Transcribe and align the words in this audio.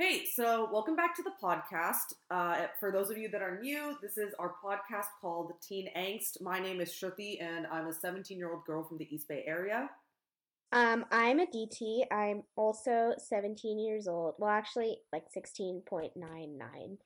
Hey, 0.00 0.24
so 0.34 0.66
welcome 0.72 0.96
back 0.96 1.14
to 1.16 1.22
the 1.22 1.32
podcast. 1.42 2.14
Uh, 2.30 2.68
for 2.80 2.90
those 2.90 3.10
of 3.10 3.18
you 3.18 3.28
that 3.28 3.42
are 3.42 3.60
new, 3.60 3.98
this 4.00 4.16
is 4.16 4.32
our 4.38 4.54
podcast 4.64 5.08
called 5.20 5.52
Teen 5.60 5.90
Angst. 5.94 6.40
My 6.40 6.58
name 6.58 6.80
is 6.80 6.90
Shruti, 6.90 7.36
and 7.38 7.66
I'm 7.66 7.86
a 7.86 7.92
17 7.92 8.38
year 8.38 8.50
old 8.50 8.64
girl 8.64 8.82
from 8.82 8.96
the 8.96 9.06
East 9.14 9.28
Bay 9.28 9.44
area. 9.46 9.90
Um, 10.72 11.04
I'm 11.10 11.38
Aditi. 11.38 12.02
I'm 12.10 12.44
also 12.56 13.12
17 13.18 13.78
years 13.78 14.08
old. 14.08 14.36
Well, 14.38 14.48
actually, 14.48 14.96
like 15.12 15.24
16.99. 15.36 16.96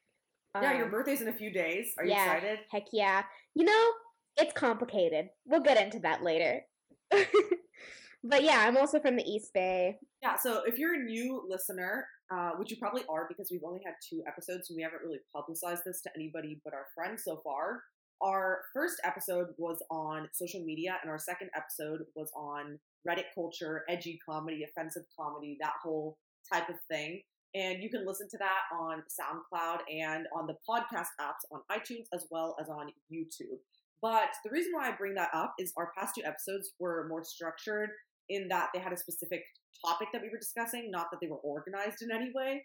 yeah, 0.62 0.76
your 0.76 0.84
Um, 0.84 0.90
birthday's 0.92 1.20
in 1.20 1.26
a 1.26 1.32
few 1.32 1.50
days. 1.50 1.94
Are 1.98 2.04
you 2.04 2.12
yeah. 2.12 2.32
excited? 2.32 2.60
Heck 2.70 2.84
yeah. 2.92 3.24
You 3.56 3.64
know, 3.64 3.90
it's 4.36 4.52
complicated. 4.52 5.30
We'll 5.46 5.62
get 5.62 5.84
into 5.84 5.98
that 5.98 6.22
later. 6.22 6.60
but 7.10 8.44
yeah, 8.44 8.60
I'm 8.60 8.76
also 8.76 9.00
from 9.00 9.16
the 9.16 9.28
East 9.28 9.52
Bay. 9.52 9.98
Yeah, 10.22 10.36
so 10.36 10.62
if 10.64 10.78
you're 10.78 10.94
a 10.94 11.04
new 11.04 11.44
listener, 11.48 12.06
uh, 12.30 12.52
which 12.58 12.70
you 12.70 12.76
probably 12.76 13.02
are 13.08 13.26
because 13.28 13.48
we've 13.50 13.64
only 13.64 13.80
had 13.84 13.94
two 14.08 14.22
episodes 14.26 14.70
and 14.70 14.76
we 14.76 14.82
haven't 14.82 15.02
really 15.02 15.20
publicized 15.34 15.82
this 15.84 16.00
to 16.02 16.10
anybody 16.16 16.60
but 16.64 16.72
our 16.72 16.86
friends 16.94 17.22
so 17.24 17.40
far. 17.44 17.82
Our 18.22 18.62
first 18.72 18.96
episode 19.04 19.48
was 19.58 19.82
on 19.90 20.28
social 20.32 20.64
media, 20.64 20.96
and 21.02 21.10
our 21.10 21.18
second 21.18 21.50
episode 21.54 22.00
was 22.14 22.30
on 22.34 22.78
Reddit 23.06 23.24
culture, 23.34 23.84
edgy 23.88 24.18
comedy, 24.26 24.64
offensive 24.64 25.02
comedy, 25.18 25.58
that 25.60 25.74
whole 25.82 26.16
type 26.50 26.68
of 26.68 26.76
thing. 26.88 27.20
And 27.54 27.82
you 27.82 27.90
can 27.90 28.06
listen 28.06 28.28
to 28.30 28.38
that 28.38 28.62
on 28.72 29.02
SoundCloud 29.08 29.80
and 29.92 30.26
on 30.34 30.46
the 30.46 30.56
podcast 30.68 31.08
apps 31.20 31.44
on 31.52 31.60
iTunes 31.70 32.06
as 32.12 32.26
well 32.30 32.56
as 32.60 32.68
on 32.68 32.88
YouTube. 33.12 33.58
But 34.02 34.30
the 34.44 34.50
reason 34.50 34.72
why 34.72 34.88
I 34.88 34.96
bring 34.96 35.14
that 35.14 35.30
up 35.32 35.54
is 35.58 35.72
our 35.76 35.92
past 35.96 36.14
two 36.16 36.24
episodes 36.24 36.72
were 36.80 37.06
more 37.08 37.24
structured 37.24 37.90
in 38.28 38.48
that 38.48 38.70
they 38.74 38.80
had 38.80 38.92
a 38.92 38.96
specific 38.96 39.44
topic 39.84 40.08
that 40.12 40.22
we 40.22 40.30
were 40.30 40.38
discussing, 40.38 40.90
not 40.90 41.06
that 41.10 41.18
they 41.20 41.28
were 41.28 41.38
organized 41.38 42.02
in 42.02 42.10
any 42.10 42.30
way. 42.34 42.64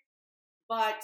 But 0.68 1.02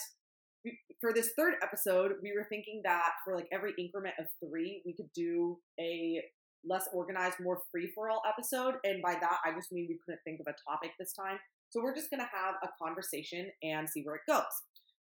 we, 0.64 0.78
for 1.00 1.14
this 1.14 1.32
third 1.38 1.56
episode, 1.64 2.14
we 2.22 2.34
were 2.36 2.46
thinking 2.50 2.82
that 2.84 3.12
for 3.24 3.36
like 3.36 3.48
every 3.52 3.74
increment 3.78 4.16
of 4.20 4.26
three, 4.44 4.82
we 4.86 4.94
could 4.94 5.12
do 5.16 5.58
a 5.80 6.22
less 6.68 6.88
organized, 6.94 7.38
more 7.40 7.62
free 7.72 7.92
for 7.94 8.10
all 8.10 8.22
episode. 8.28 8.76
And 8.84 9.02
by 9.02 9.14
that, 9.14 9.38
I 9.46 9.54
just 9.54 9.72
mean 9.72 9.88
we 9.90 10.00
couldn't 10.06 10.22
think 10.24 10.40
of 10.40 10.48
a 10.48 10.72
topic 10.72 10.92
this 11.00 11.14
time. 11.14 11.38
So 11.70 11.82
we're 11.82 11.96
just 11.96 12.10
gonna 12.10 12.30
have 12.32 12.56
a 12.64 12.70
conversation 12.82 13.52
and 13.64 13.90
see 13.90 14.02
where 14.04 14.16
it 14.16 14.22
goes. 14.28 14.44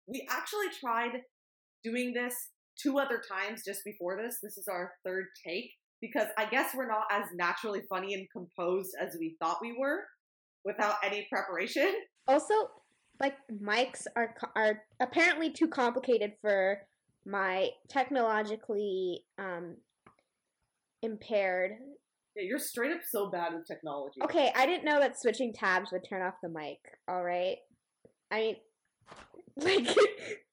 We 0.07 0.27
actually 0.29 0.67
tried 0.79 1.21
doing 1.83 2.13
this 2.13 2.33
two 2.81 2.99
other 2.99 3.21
times 3.21 3.63
just 3.65 3.83
before 3.83 4.17
this. 4.17 4.37
This 4.41 4.57
is 4.57 4.67
our 4.67 4.93
third 5.05 5.25
take 5.45 5.71
because 6.01 6.27
I 6.37 6.45
guess 6.45 6.75
we're 6.75 6.87
not 6.87 7.05
as 7.11 7.25
naturally 7.33 7.81
funny 7.89 8.13
and 8.13 8.27
composed 8.31 8.91
as 8.99 9.15
we 9.19 9.35
thought 9.41 9.59
we 9.61 9.75
were 9.79 10.01
without 10.65 10.95
any 11.03 11.27
preparation. 11.31 11.93
Also, 12.27 12.53
like 13.19 13.35
mics 13.49 14.07
are 14.15 14.35
are 14.55 14.81
apparently 14.99 15.51
too 15.51 15.67
complicated 15.67 16.33
for 16.41 16.79
my 17.25 17.69
technologically 17.87 19.23
um 19.37 19.77
impaired. 21.01 21.73
Yeah, 22.35 22.43
you're 22.43 22.59
straight 22.59 22.91
up 22.91 23.01
so 23.09 23.29
bad 23.29 23.53
with 23.53 23.65
technology. 23.65 24.21
Okay, 24.23 24.51
I 24.55 24.65
didn't 24.65 24.83
know 24.83 24.99
that 24.99 25.19
switching 25.19 25.53
tabs 25.53 25.91
would 25.91 26.03
turn 26.07 26.21
off 26.21 26.33
the 26.43 26.49
mic. 26.49 26.79
All 27.07 27.23
right. 27.23 27.57
I 28.29 28.37
mean, 28.37 28.55
like, 29.85 29.97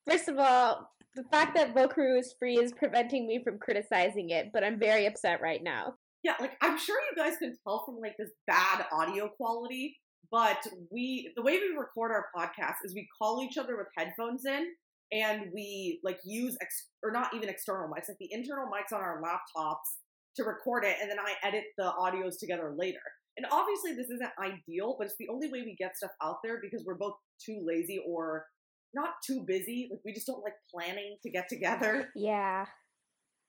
first 0.08 0.28
of 0.28 0.38
all, 0.38 0.88
the 1.16 1.24
fact 1.24 1.56
that 1.56 1.74
Vocaroo 1.74 2.18
is 2.18 2.34
free 2.38 2.56
is 2.56 2.72
preventing 2.72 3.26
me 3.26 3.42
from 3.42 3.58
criticizing 3.58 4.30
it, 4.30 4.50
but 4.52 4.62
I'm 4.62 4.78
very 4.78 5.06
upset 5.06 5.40
right 5.42 5.62
now. 5.62 5.94
Yeah, 6.22 6.34
like 6.38 6.52
I'm 6.60 6.78
sure 6.78 7.00
you 7.00 7.16
guys 7.20 7.36
can 7.38 7.54
tell 7.64 7.84
from 7.84 7.96
like 8.00 8.14
this 8.16 8.30
bad 8.46 8.86
audio 8.92 9.28
quality, 9.28 9.98
but 10.32 10.66
we 10.90 11.30
the 11.36 11.42
way 11.42 11.58
we 11.58 11.76
record 11.78 12.10
our 12.10 12.26
podcast 12.36 12.76
is 12.84 12.94
we 12.94 13.06
call 13.20 13.42
each 13.44 13.58
other 13.58 13.76
with 13.76 13.86
headphones 13.96 14.44
in 14.46 14.66
and 15.12 15.50
we 15.54 16.00
like 16.02 16.18
use 16.24 16.56
ex- 16.62 16.88
or 17.04 17.12
not 17.12 17.34
even 17.34 17.48
external 17.50 17.86
mics, 17.88 18.08
like 18.08 18.16
the 18.18 18.30
internal 18.32 18.64
mics 18.66 18.96
on 18.96 19.02
our 19.02 19.20
laptops 19.22 20.00
to 20.36 20.42
record 20.44 20.84
it 20.84 20.96
and 21.00 21.10
then 21.10 21.18
I 21.20 21.34
edit 21.46 21.64
the 21.76 21.92
audios 22.00 22.38
together 22.40 22.74
later. 22.76 22.98
And 23.36 23.46
obviously 23.52 23.92
this 23.94 24.08
isn't 24.10 24.30
ideal, 24.42 24.96
but 24.98 25.06
it's 25.06 25.16
the 25.18 25.28
only 25.28 25.48
way 25.48 25.62
we 25.62 25.76
get 25.78 25.96
stuff 25.96 26.10
out 26.22 26.36
there 26.42 26.58
because 26.62 26.82
we're 26.86 26.96
both 26.96 27.14
too 27.44 27.62
lazy 27.66 28.02
or 28.08 28.46
not 28.94 29.10
too 29.26 29.44
busy. 29.46 29.88
Like 29.90 30.00
we 30.04 30.14
just 30.14 30.26
don't 30.26 30.42
like 30.42 30.54
planning 30.74 31.16
to 31.22 31.30
get 31.30 31.48
together 31.48 32.08
Yeah. 32.16 32.64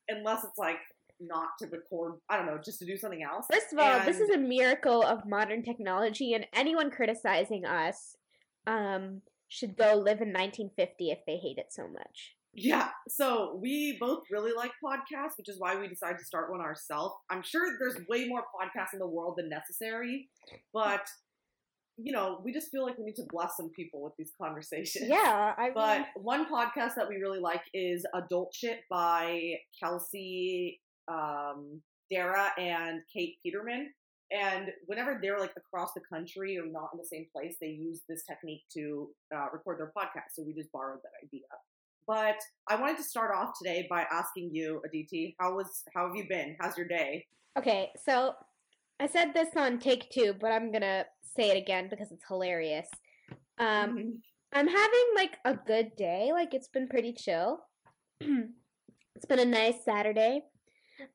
unless 0.09 0.43
it's 0.43 0.57
like 0.57 0.77
not 1.27 1.49
to 1.59 1.67
record, 1.67 2.15
I 2.29 2.37
don't 2.37 2.45
know, 2.45 2.59
just 2.63 2.79
to 2.79 2.85
do 2.85 2.97
something 2.97 3.23
else. 3.23 3.45
First 3.51 3.73
of 3.73 3.79
all, 3.79 3.99
this 4.05 4.19
is 4.19 4.29
a 4.29 4.37
miracle 4.37 5.03
of 5.03 5.25
modern 5.25 5.63
technology, 5.63 6.33
and 6.33 6.45
anyone 6.53 6.91
criticizing 6.91 7.65
us 7.65 8.15
um, 8.67 9.21
should 9.47 9.77
go 9.77 9.95
live 9.95 10.21
in 10.21 10.29
1950 10.33 11.11
if 11.11 11.19
they 11.25 11.37
hate 11.37 11.57
it 11.57 11.67
so 11.71 11.87
much. 11.87 12.35
Yeah, 12.55 12.89
so 13.07 13.57
we 13.59 13.97
both 13.99 14.23
really 14.29 14.51
like 14.55 14.71
podcasts, 14.83 15.37
which 15.37 15.49
is 15.49 15.59
why 15.59 15.75
we 15.75 15.87
decided 15.87 16.19
to 16.19 16.25
start 16.25 16.51
one 16.51 16.61
ourselves. 16.61 17.15
I'm 17.31 17.41
sure 17.41 17.61
there's 17.79 17.97
way 18.07 18.27
more 18.27 18.41
podcasts 18.41 18.93
in 18.93 18.99
the 18.99 19.07
world 19.07 19.35
than 19.37 19.49
necessary, 19.49 20.29
but 20.71 21.07
you 21.97 22.11
know, 22.11 22.41
we 22.43 22.51
just 22.51 22.71
feel 22.71 22.83
like 22.83 22.97
we 22.97 23.05
need 23.05 23.15
to 23.15 23.25
bless 23.29 23.55
some 23.55 23.69
people 23.69 24.01
with 24.01 24.13
these 24.17 24.31
conversations. 24.41 25.07
Yeah, 25.09 25.53
I 25.57 25.69
But 25.73 25.97
mean, 25.99 26.07
one 26.15 26.45
podcast 26.45 26.95
that 26.95 27.07
we 27.07 27.17
really 27.17 27.39
like 27.39 27.61
is 27.73 28.05
Adult 28.15 28.53
Shit 28.53 28.79
by 28.89 29.55
Kelsey 29.79 30.79
um, 31.07 31.81
Darragh 32.11 32.51
and 32.57 33.01
Kate 33.11 33.37
Peterman. 33.43 33.91
And 34.31 34.71
whenever 34.87 35.19
they're 35.21 35.39
like 35.39 35.53
across 35.57 35.93
the 35.93 36.01
country 36.01 36.57
or 36.57 36.65
not 36.65 36.89
in 36.93 36.99
the 36.99 37.05
same 37.05 37.27
place, 37.31 37.55
they 37.61 37.67
use 37.67 38.01
this 38.09 38.23
technique 38.23 38.63
to 38.73 39.09
uh, 39.35 39.47
record 39.53 39.79
their 39.79 39.91
podcast. 39.95 40.33
So 40.33 40.43
we 40.43 40.53
just 40.53 40.71
borrowed 40.71 40.99
that 41.03 41.25
idea. 41.25 41.45
But 42.07 42.37
I 42.67 42.75
wanted 42.75 42.97
to 42.97 43.03
start 43.03 43.31
off 43.35 43.53
today 43.57 43.87
by 43.89 44.05
asking 44.11 44.49
you, 44.53 44.81
Aditi, 44.85 45.35
how 45.39 45.55
was 45.55 45.83
how 45.95 46.07
have 46.07 46.15
you 46.15 46.25
been? 46.27 46.57
How's 46.59 46.77
your 46.77 46.87
day? 46.87 47.25
okay, 47.57 47.91
so 48.03 48.33
I 48.99 49.07
said 49.07 49.33
this 49.33 49.49
on 49.55 49.79
take 49.79 50.09
two, 50.09 50.35
but 50.39 50.51
I'm 50.51 50.71
gonna 50.71 51.05
say 51.35 51.49
it 51.49 51.57
again 51.57 51.87
because 51.89 52.11
it's 52.11 52.25
hilarious. 52.27 52.87
Um, 53.59 54.21
I'm 54.53 54.67
having 54.67 55.05
like 55.15 55.37
a 55.45 55.55
good 55.55 55.95
day. 55.95 56.31
Like 56.31 56.53
it's 56.53 56.67
been 56.67 56.87
pretty 56.87 57.13
chill. 57.13 57.59
it's 58.21 59.25
been 59.27 59.39
a 59.39 59.45
nice 59.45 59.83
Saturday. 59.83 60.43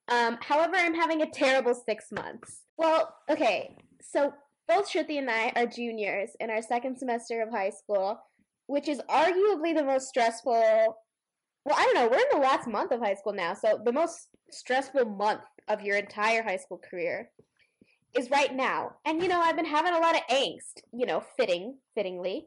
Um, 0.08 0.38
however, 0.40 0.76
I'm 0.76 0.94
having 0.94 1.22
a 1.22 1.30
terrible 1.30 1.74
six 1.74 2.10
months. 2.10 2.62
Well, 2.76 3.14
okay, 3.30 3.76
so 4.02 4.32
both 4.66 4.90
Shruti 4.90 5.18
and 5.18 5.30
I 5.30 5.52
are 5.56 5.66
juniors 5.66 6.30
in 6.40 6.50
our 6.50 6.62
second 6.62 6.98
semester 6.98 7.42
of 7.42 7.50
high 7.50 7.70
school, 7.70 8.20
which 8.66 8.88
is 8.88 9.00
arguably 9.08 9.74
the 9.74 9.84
most 9.84 10.08
stressful. 10.08 10.52
Well, 10.52 11.76
I 11.76 11.84
don't 11.84 11.94
know. 11.94 12.08
We're 12.08 12.18
in 12.18 12.40
the 12.40 12.46
last 12.46 12.68
month 12.68 12.92
of 12.92 13.00
high 13.00 13.14
school 13.14 13.32
now, 13.32 13.54
so 13.54 13.80
the 13.84 13.92
most 13.92 14.28
stressful 14.50 15.04
month 15.04 15.40
of 15.68 15.82
your 15.82 15.96
entire 15.96 16.42
high 16.42 16.56
school 16.56 16.78
career 16.78 17.30
is 18.16 18.30
right 18.30 18.54
now. 18.54 18.92
And 19.04 19.22
you 19.22 19.28
know, 19.28 19.40
I've 19.40 19.56
been 19.56 19.64
having 19.64 19.94
a 19.94 19.98
lot 19.98 20.16
of 20.16 20.22
angst. 20.30 20.82
You 20.92 21.06
know, 21.06 21.22
fitting, 21.36 21.76
fittingly. 21.94 22.46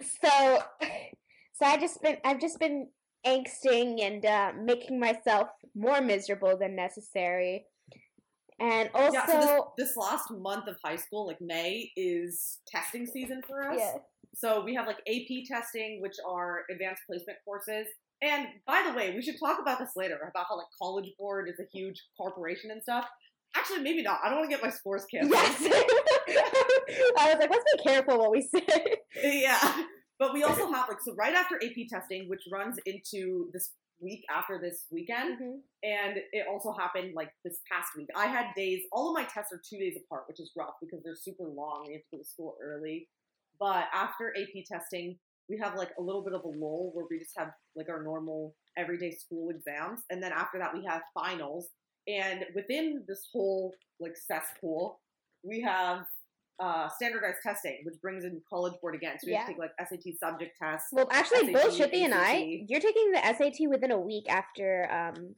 So, 0.00 0.62
so 1.52 1.66
I 1.66 1.76
just 1.78 2.02
been 2.02 2.16
I've 2.24 2.40
just 2.40 2.58
been 2.58 2.88
angsting 3.26 4.02
and 4.02 4.24
uh, 4.24 4.52
making 4.62 4.98
myself 5.00 5.48
more 5.74 6.00
miserable 6.00 6.56
than 6.58 6.76
necessary. 6.76 7.66
And 8.60 8.88
also, 8.94 9.14
yeah, 9.14 9.26
so 9.26 9.72
this, 9.76 9.88
this 9.88 9.96
last 9.96 10.30
month 10.30 10.68
of 10.68 10.76
high 10.84 10.96
school, 10.96 11.26
like 11.26 11.40
May, 11.40 11.90
is 11.96 12.58
testing 12.68 13.06
season 13.06 13.42
for 13.46 13.68
us. 13.68 13.78
yeah. 13.78 13.94
So 14.36 14.64
we 14.64 14.74
have 14.74 14.86
like 14.86 14.98
AP 15.08 15.46
testing, 15.46 16.00
which 16.00 16.16
are 16.26 16.62
advanced 16.70 17.02
placement 17.06 17.38
courses. 17.44 17.86
And 18.22 18.46
by 18.66 18.84
the 18.86 18.96
way, 18.96 19.12
we 19.14 19.22
should 19.22 19.38
talk 19.38 19.60
about 19.60 19.78
this 19.78 19.90
later 19.96 20.16
about 20.16 20.46
how 20.48 20.56
like 20.56 20.66
College 20.80 21.10
Board 21.18 21.48
is 21.48 21.58
a 21.60 21.68
huge 21.76 22.00
corporation 22.16 22.70
and 22.70 22.82
stuff. 22.82 23.06
Actually, 23.56 23.80
maybe 23.80 24.02
not. 24.02 24.18
I 24.24 24.28
don't 24.28 24.38
want 24.38 24.50
to 24.50 24.56
get 24.56 24.64
my 24.64 24.70
scores 24.70 25.04
canceled. 25.04 25.34
Yes. 25.34 25.60
I 27.18 27.26
was 27.26 27.36
like, 27.38 27.50
let's 27.50 27.64
be 27.76 27.82
careful 27.84 28.18
what 28.18 28.32
we 28.32 28.42
say. 28.42 28.66
yeah. 29.22 29.84
But 30.18 30.32
we 30.32 30.42
also 30.44 30.66
have 30.72 30.88
like 30.88 31.00
so 31.00 31.14
right 31.14 31.34
after 31.34 31.56
AP 31.56 31.88
testing, 31.88 32.28
which 32.28 32.42
runs 32.50 32.78
into 32.86 33.50
this 33.52 33.72
week 34.00 34.24
after 34.30 34.58
this 34.60 34.86
weekend, 34.90 35.38
Mhm. 35.40 35.60
and 35.82 36.18
it 36.32 36.46
also 36.48 36.72
happened 36.72 37.14
like 37.14 37.30
this 37.44 37.60
past 37.70 37.88
week. 37.96 38.08
I 38.14 38.26
had 38.26 38.54
days. 38.56 38.82
All 38.92 39.08
of 39.10 39.14
my 39.14 39.24
tests 39.24 39.52
are 39.52 39.62
two 39.68 39.78
days 39.78 39.96
apart, 39.96 40.24
which 40.28 40.40
is 40.40 40.50
rough 40.56 40.74
because 40.80 41.02
they're 41.04 41.16
super 41.16 41.44
long. 41.48 41.84
We 41.86 41.94
have 41.94 42.02
to 42.10 42.16
go 42.16 42.18
to 42.18 42.24
school 42.28 42.56
early. 42.60 43.08
But 43.58 43.86
after 43.92 44.36
AP 44.36 44.64
testing, 44.64 45.18
we 45.48 45.58
have 45.58 45.76
like 45.76 45.92
a 45.98 46.02
little 46.02 46.22
bit 46.22 46.32
of 46.34 46.42
a 46.44 46.48
lull 46.48 46.90
where 46.92 47.06
we 47.08 47.18
just 47.18 47.38
have 47.38 47.52
like 47.76 47.88
our 47.88 48.02
normal 48.02 48.56
everyday 48.76 49.12
school 49.12 49.50
exams, 49.50 50.00
and 50.10 50.20
then 50.22 50.32
after 50.32 50.58
that 50.58 50.74
we 50.74 50.84
have 50.84 51.02
finals. 51.14 51.68
And 52.08 52.44
within 52.54 53.04
this 53.06 53.28
whole 53.32 53.74
like 54.00 54.16
cesspool, 54.16 55.00
we 55.44 55.60
have 55.60 56.04
uh, 56.60 56.88
standardized 56.88 57.38
testing, 57.42 57.80
which 57.84 58.00
brings 58.00 58.24
in 58.24 58.40
College 58.48 58.74
Board 58.80 58.94
again. 58.94 59.16
So 59.18 59.26
we 59.26 59.34
have 59.34 59.46
to 59.46 59.52
take 59.52 59.58
like 59.58 59.72
SAT 59.78 60.14
subject 60.18 60.58
tests. 60.60 60.88
Well, 60.92 61.08
actually, 61.10 61.52
SAT, 61.52 61.52
both 61.52 61.78
Shippy 61.78 62.04
and 62.04 62.14
I, 62.14 62.64
you're 62.68 62.80
taking 62.80 63.12
the 63.12 63.20
SAT 63.22 63.68
within 63.68 63.90
a 63.90 63.98
week 63.98 64.28
after 64.28 64.88
um, 64.90 65.34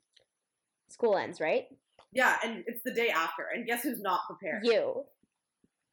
school 0.88 1.16
ends, 1.16 1.40
right? 1.40 1.66
Yeah, 2.12 2.36
and 2.44 2.64
it's 2.66 2.82
the 2.84 2.92
day 2.92 3.10
after. 3.10 3.44
And 3.54 3.66
guess 3.66 3.82
who's 3.82 4.00
not 4.00 4.20
prepared? 4.26 4.64
You. 4.64 5.04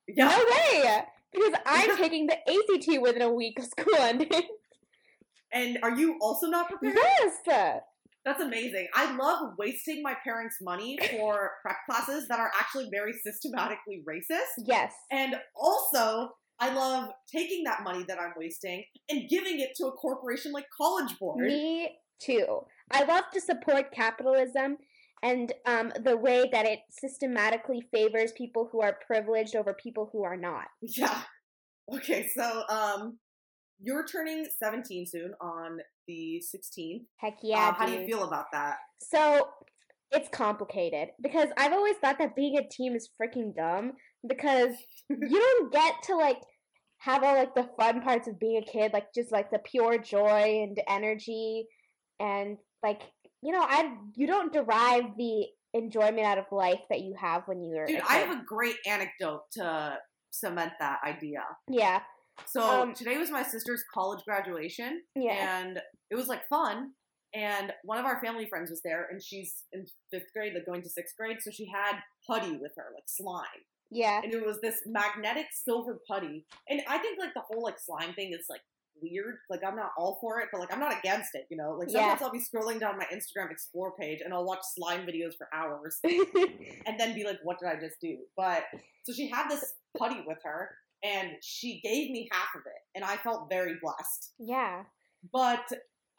Yeah. 0.07 0.27
No 0.27 0.37
way! 0.37 1.03
Because 1.31 1.53
I'm 1.65 1.97
taking 1.97 2.27
the 2.27 2.37
ACT 2.37 3.01
within 3.01 3.21
a 3.21 3.31
week 3.31 3.59
of 3.59 3.65
school 3.65 3.95
ending. 3.99 4.29
And 5.51 5.77
are 5.83 5.95
you 5.95 6.17
also 6.19 6.47
not 6.47 6.67
prepared? 6.67 6.95
Yes. 6.95 7.83
That's 8.25 8.41
amazing. 8.41 8.87
I 8.93 9.15
love 9.15 9.53
wasting 9.57 10.01
my 10.01 10.15
parents' 10.23 10.57
money 10.61 10.97
for 11.11 11.51
prep 11.61 11.77
classes 11.89 12.27
that 12.29 12.39
are 12.39 12.51
actually 12.57 12.89
very 12.89 13.13
systematically 13.13 14.03
racist. 14.07 14.63
Yes. 14.65 14.93
And 15.11 15.35
also, 15.55 16.29
I 16.59 16.73
love 16.73 17.09
taking 17.31 17.63
that 17.65 17.83
money 17.83 18.05
that 18.07 18.19
I'm 18.19 18.33
wasting 18.37 18.83
and 19.09 19.29
giving 19.29 19.59
it 19.59 19.71
to 19.77 19.87
a 19.87 19.91
corporation 19.91 20.51
like 20.51 20.65
College 20.75 21.17
Board. 21.19 21.45
Me 21.45 21.97
too. 22.21 22.61
I 22.91 23.03
love 23.03 23.25
to 23.33 23.41
support 23.41 23.91
capitalism 23.91 24.77
and 25.21 25.51
um, 25.65 25.91
the 26.03 26.15
way 26.15 26.49
that 26.51 26.65
it 26.65 26.79
systematically 26.91 27.81
favors 27.93 28.31
people 28.33 28.69
who 28.71 28.81
are 28.81 28.97
privileged 29.07 29.55
over 29.55 29.73
people 29.73 30.09
who 30.11 30.23
are 30.23 30.37
not. 30.37 30.65
Yeah. 30.81 31.21
Okay, 31.93 32.29
so 32.33 32.63
um, 32.69 33.17
you're 33.81 34.05
turning 34.05 34.47
17 34.61 35.05
soon 35.05 35.33
on 35.41 35.79
the 36.07 36.41
16th. 36.53 37.05
Heck 37.17 37.37
yeah. 37.41 37.69
Uh, 37.69 37.73
how 37.73 37.85
do 37.85 37.93
you 37.93 38.05
feel 38.05 38.23
about 38.23 38.45
that? 38.53 38.77
So 38.99 39.49
it's 40.11 40.29
complicated 40.29 41.09
because 41.21 41.49
I've 41.57 41.73
always 41.73 41.95
thought 41.97 42.19
that 42.19 42.35
being 42.35 42.57
a 42.57 42.67
team 42.67 42.95
is 42.95 43.09
freaking 43.21 43.55
dumb 43.55 43.93
because 44.27 44.73
you 45.09 45.39
don't 45.39 45.73
get 45.73 45.95
to 46.03 46.15
like 46.15 46.37
have 46.99 47.23
all 47.23 47.35
like 47.35 47.55
the 47.55 47.69
fun 47.79 48.01
parts 48.01 48.27
of 48.27 48.39
being 48.39 48.57
a 48.57 48.71
kid, 48.71 48.93
like 48.93 49.07
just 49.13 49.31
like 49.31 49.51
the 49.51 49.59
pure 49.59 49.97
joy 49.97 50.63
and 50.63 50.79
energy 50.87 51.65
and 52.19 52.57
like 52.81 53.01
you 53.41 53.51
know, 53.51 53.61
I 53.61 53.93
you 54.15 54.25
don't 54.27 54.53
derive 54.53 55.03
the 55.17 55.47
enjoyment 55.73 56.25
out 56.25 56.37
of 56.37 56.45
life 56.51 56.79
that 56.89 57.01
you 57.01 57.15
have 57.19 57.43
when 57.45 57.63
you're 57.63 57.85
Dude, 57.85 58.01
I 58.07 58.17
have 58.17 58.29
a 58.29 58.43
great 58.45 58.75
anecdote 58.85 59.41
to 59.53 59.97
cement 60.31 60.71
that 60.79 60.99
idea. 61.05 61.43
yeah 61.69 61.99
So 62.45 62.61
Um, 62.61 62.93
today 62.93 63.17
was 63.17 63.29
my 63.31 63.43
sister's 63.43 63.83
college 63.93 64.23
graduation, 64.25 65.01
yeah 65.15 65.59
and 65.61 65.81
it 66.09 66.15
was 66.15 66.27
like 66.27 66.47
fun. 66.47 66.91
And 67.35 67.73
one 67.83 67.97
of 67.97 68.05
our 68.05 68.21
family 68.21 68.45
friends 68.47 68.69
was 68.69 68.81
there, 68.83 69.07
and 69.09 69.21
she's 69.23 69.63
in 69.71 69.87
fifth 70.11 70.31
grade, 70.33 70.53
like 70.53 70.65
going 70.67 70.83
to 70.83 70.89
sixth 70.89 71.15
grade. 71.17 71.37
So 71.41 71.49
she 71.49 71.65
had 71.65 71.95
putty 72.27 72.57
with 72.57 72.73
her, 72.77 72.91
like 72.93 73.05
slime, 73.07 73.63
yeah 73.89 74.21
and 74.23 74.33
it 74.33 74.45
was 74.45 74.59
this 74.61 74.81
magnetic 74.85 75.47
silver 75.51 75.99
putty. 76.07 76.45
And 76.69 76.81
I 76.87 76.97
think 76.99 77.19
like 77.19 77.33
the 77.33 77.41
whole 77.41 77.63
like 77.63 77.79
slime 77.79 78.13
thing 78.13 78.33
is 78.33 78.45
like 78.49 78.61
weird. 79.01 79.37
Like 79.49 79.61
I'm 79.65 79.75
not 79.75 79.91
all 79.97 80.19
for 80.21 80.39
it, 80.41 80.49
but 80.51 80.59
like 80.61 80.71
I'm 80.71 80.79
not 80.79 80.97
against 80.97 81.31
it. 81.33 81.45
You 81.49 81.57
know, 81.57 81.71
like 81.71 81.89
Yeah. 81.89 82.01
sometimes 82.15 82.21
I'll 82.21 82.31
be 82.31 82.39
scrolling 82.39 82.79
down 82.79 82.97
my 82.97 83.05
Instagram 83.05 83.49
Explore 83.51 83.95
page, 83.97 84.19
and 84.23 84.33
I'll 84.33 84.45
watch 84.45 84.61
slime 84.75 85.05
videos 85.05 85.35
for 85.37 85.47
hours, 85.53 85.99
and 86.03 86.99
then 86.99 87.15
be 87.15 87.23
like, 87.23 87.39
"What 87.43 87.57
did 87.59 87.67
I 87.69 87.79
just 87.79 87.99
do?" 87.99 88.17
But 88.37 88.63
so 89.05 89.13
she 89.13 89.27
had 89.29 89.49
this 89.49 89.73
putty 89.97 90.23
with 90.27 90.37
her, 90.43 90.69
and 91.03 91.31
she 91.41 91.81
gave 91.83 92.11
me 92.11 92.29
half 92.31 92.55
of 92.55 92.61
it, 92.65 92.81
and 92.95 93.03
I 93.03 93.17
felt 93.17 93.49
very 93.49 93.75
blessed. 93.81 94.33
yeah 94.39 94.83
But 95.31 95.65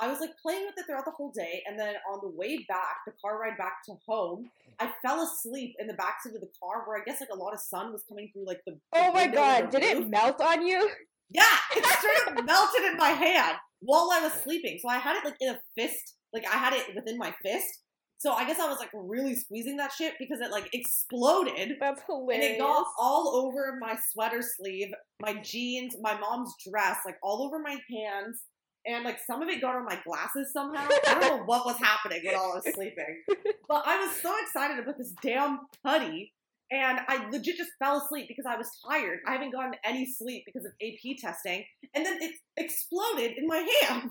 I 0.01 0.09
was 0.09 0.21
like 0.21 0.31
playing 0.43 0.67
with 0.67 0.75
it 0.77 0.87
throughout 0.87 1.05
the 1.05 1.13
whole 1.13 1.33
day, 1.33 1.63
and 1.67 1.79
then 1.79 1.95
on 2.13 2.19
the 2.23 2.29
way 2.29 2.65
back, 2.69 2.97
the 3.07 3.13
car 3.21 3.41
ride 3.41 3.57
back 3.57 3.85
to 3.87 3.95
home, 4.07 4.51
I 4.81 4.93
fell 5.03 5.23
asleep 5.23 5.77
in 5.79 5.87
the 5.87 5.95
backseat 5.95 6.35
of 6.35 6.41
the 6.41 6.51
car, 6.61 6.83
where 6.85 7.01
I 7.01 7.05
guess 7.05 7.21
like 7.21 7.31
a 7.33 7.37
lot 7.37 7.55
of 7.55 7.61
sun 7.61 7.93
was 7.93 8.03
coming 8.09 8.31
through 8.33 8.47
like 8.47 8.61
the. 8.67 8.79
Oh 8.93 9.01
the 9.01 9.09
oh 9.09 9.13
my 9.13 9.27
god 9.29 9.71
did 9.71 9.83
it 9.83 10.09
melt 10.09 10.41
on 10.41 10.67
you 10.67 10.91
Yeah, 11.31 11.45
it 11.77 11.85
straight 11.99 12.39
up 12.39 12.45
melted 12.45 12.85
in 12.91 12.97
my 12.97 13.11
hand 13.11 13.57
while 13.81 14.11
I 14.13 14.21
was 14.21 14.33
sleeping. 14.33 14.79
So 14.81 14.89
I 14.89 14.99
had 14.99 15.17
it 15.17 15.25
like 15.25 15.37
in 15.41 15.51
a 15.51 15.61
fist, 15.77 16.17
like 16.33 16.45
I 16.47 16.57
had 16.57 16.73
it 16.73 16.95
within 16.95 17.17
my 17.19 17.35
fist. 17.43 17.84
So 18.25 18.33
I 18.33 18.47
guess 18.47 18.59
I 18.59 18.67
was 18.71 18.79
like 18.79 18.89
really 18.95 19.35
squeezing 19.35 19.77
that 19.77 19.93
shit 19.93 20.15
because 20.19 20.41
it 20.41 20.51
like 20.51 20.71
exploded. 20.73 21.77
that's 21.79 22.01
And 22.43 22.55
it 22.55 22.59
got 22.59 22.87
all 22.99 23.45
over 23.45 23.77
my 23.79 23.99
sweater 24.13 24.41
sleeve, 24.41 24.95
my 25.21 25.35
jeans, 25.43 25.95
my 26.01 26.19
mom's 26.19 26.55
dress, 26.67 27.01
like 27.05 27.17
all 27.23 27.43
over 27.43 27.59
my 27.59 27.77
hands. 27.93 28.41
And 28.87 29.05
like 29.05 29.19
some 29.27 29.43
of 29.43 29.51
it 29.51 29.61
got 29.61 29.77
on 29.77 29.85
my 29.85 30.01
glasses 30.07 30.55
somehow. 30.55 30.89
I 31.07 31.21
don't 31.21 31.21
know 31.21 31.45
what 31.45 31.67
was 31.67 31.77
happening 31.77 32.23
when 32.25 32.35
I 32.35 32.39
was 32.39 32.65
sleeping. 32.73 33.25
But 33.69 33.83
I 33.87 33.99
was 34.07 34.17
so 34.23 34.33
excited 34.43 34.79
about 34.79 34.97
this 34.97 35.13
damn 35.23 35.61
putty. 35.83 36.33
And 36.71 37.01
I 37.07 37.29
legit 37.31 37.59
just 37.59 37.73
fell 37.79 37.99
asleep 37.99 38.27
because 38.29 38.47
I 38.49 38.57
was 38.57 38.71
tired. 38.89 39.21
I 39.27 39.33
haven't 39.33 39.53
gotten 39.53 39.75
any 39.85 40.07
sleep 40.07 40.45
because 40.47 40.65
of 40.65 40.73
AP 40.83 41.19
testing. 41.19 41.63
And 41.95 42.07
then 42.07 42.23
it 42.23 42.33
exploded 42.57 43.33
in 43.37 43.47
my 43.47 43.67
hand. 43.83 44.11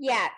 Yeah. 0.00 0.28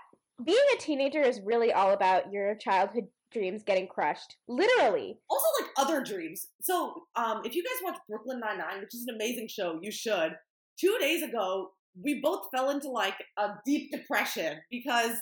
Being 0.45 0.59
a 0.75 0.79
teenager 0.79 1.21
is 1.21 1.41
really 1.45 1.73
all 1.73 1.93
about 1.93 2.33
your 2.33 2.57
childhood 2.57 3.05
dreams 3.33 3.63
getting 3.63 3.87
crushed. 3.87 4.37
Literally. 4.49 5.19
Also, 5.29 5.47
like 5.61 5.71
other 5.77 6.03
dreams. 6.03 6.47
So, 6.63 6.95
um, 7.17 7.43
if 7.45 7.55
you 7.55 7.63
guys 7.63 7.83
watch 7.85 8.01
Brooklyn 8.09 8.41
Nine 8.41 8.59
Nine, 8.59 8.81
which 8.81 8.95
is 8.95 9.05
an 9.07 9.15
amazing 9.15 9.49
show, 9.49 9.79
you 9.83 9.93
should. 9.93 10.33
Two 10.81 10.97
days 11.01 11.23
ago, 11.23 11.71
we 12.03 12.21
both 12.23 12.47
fell 12.55 12.71
into 12.71 12.91
like 12.91 13.17
a 13.39 13.49
deep 13.67 13.91
depression 13.93 14.59
because 14.71 15.17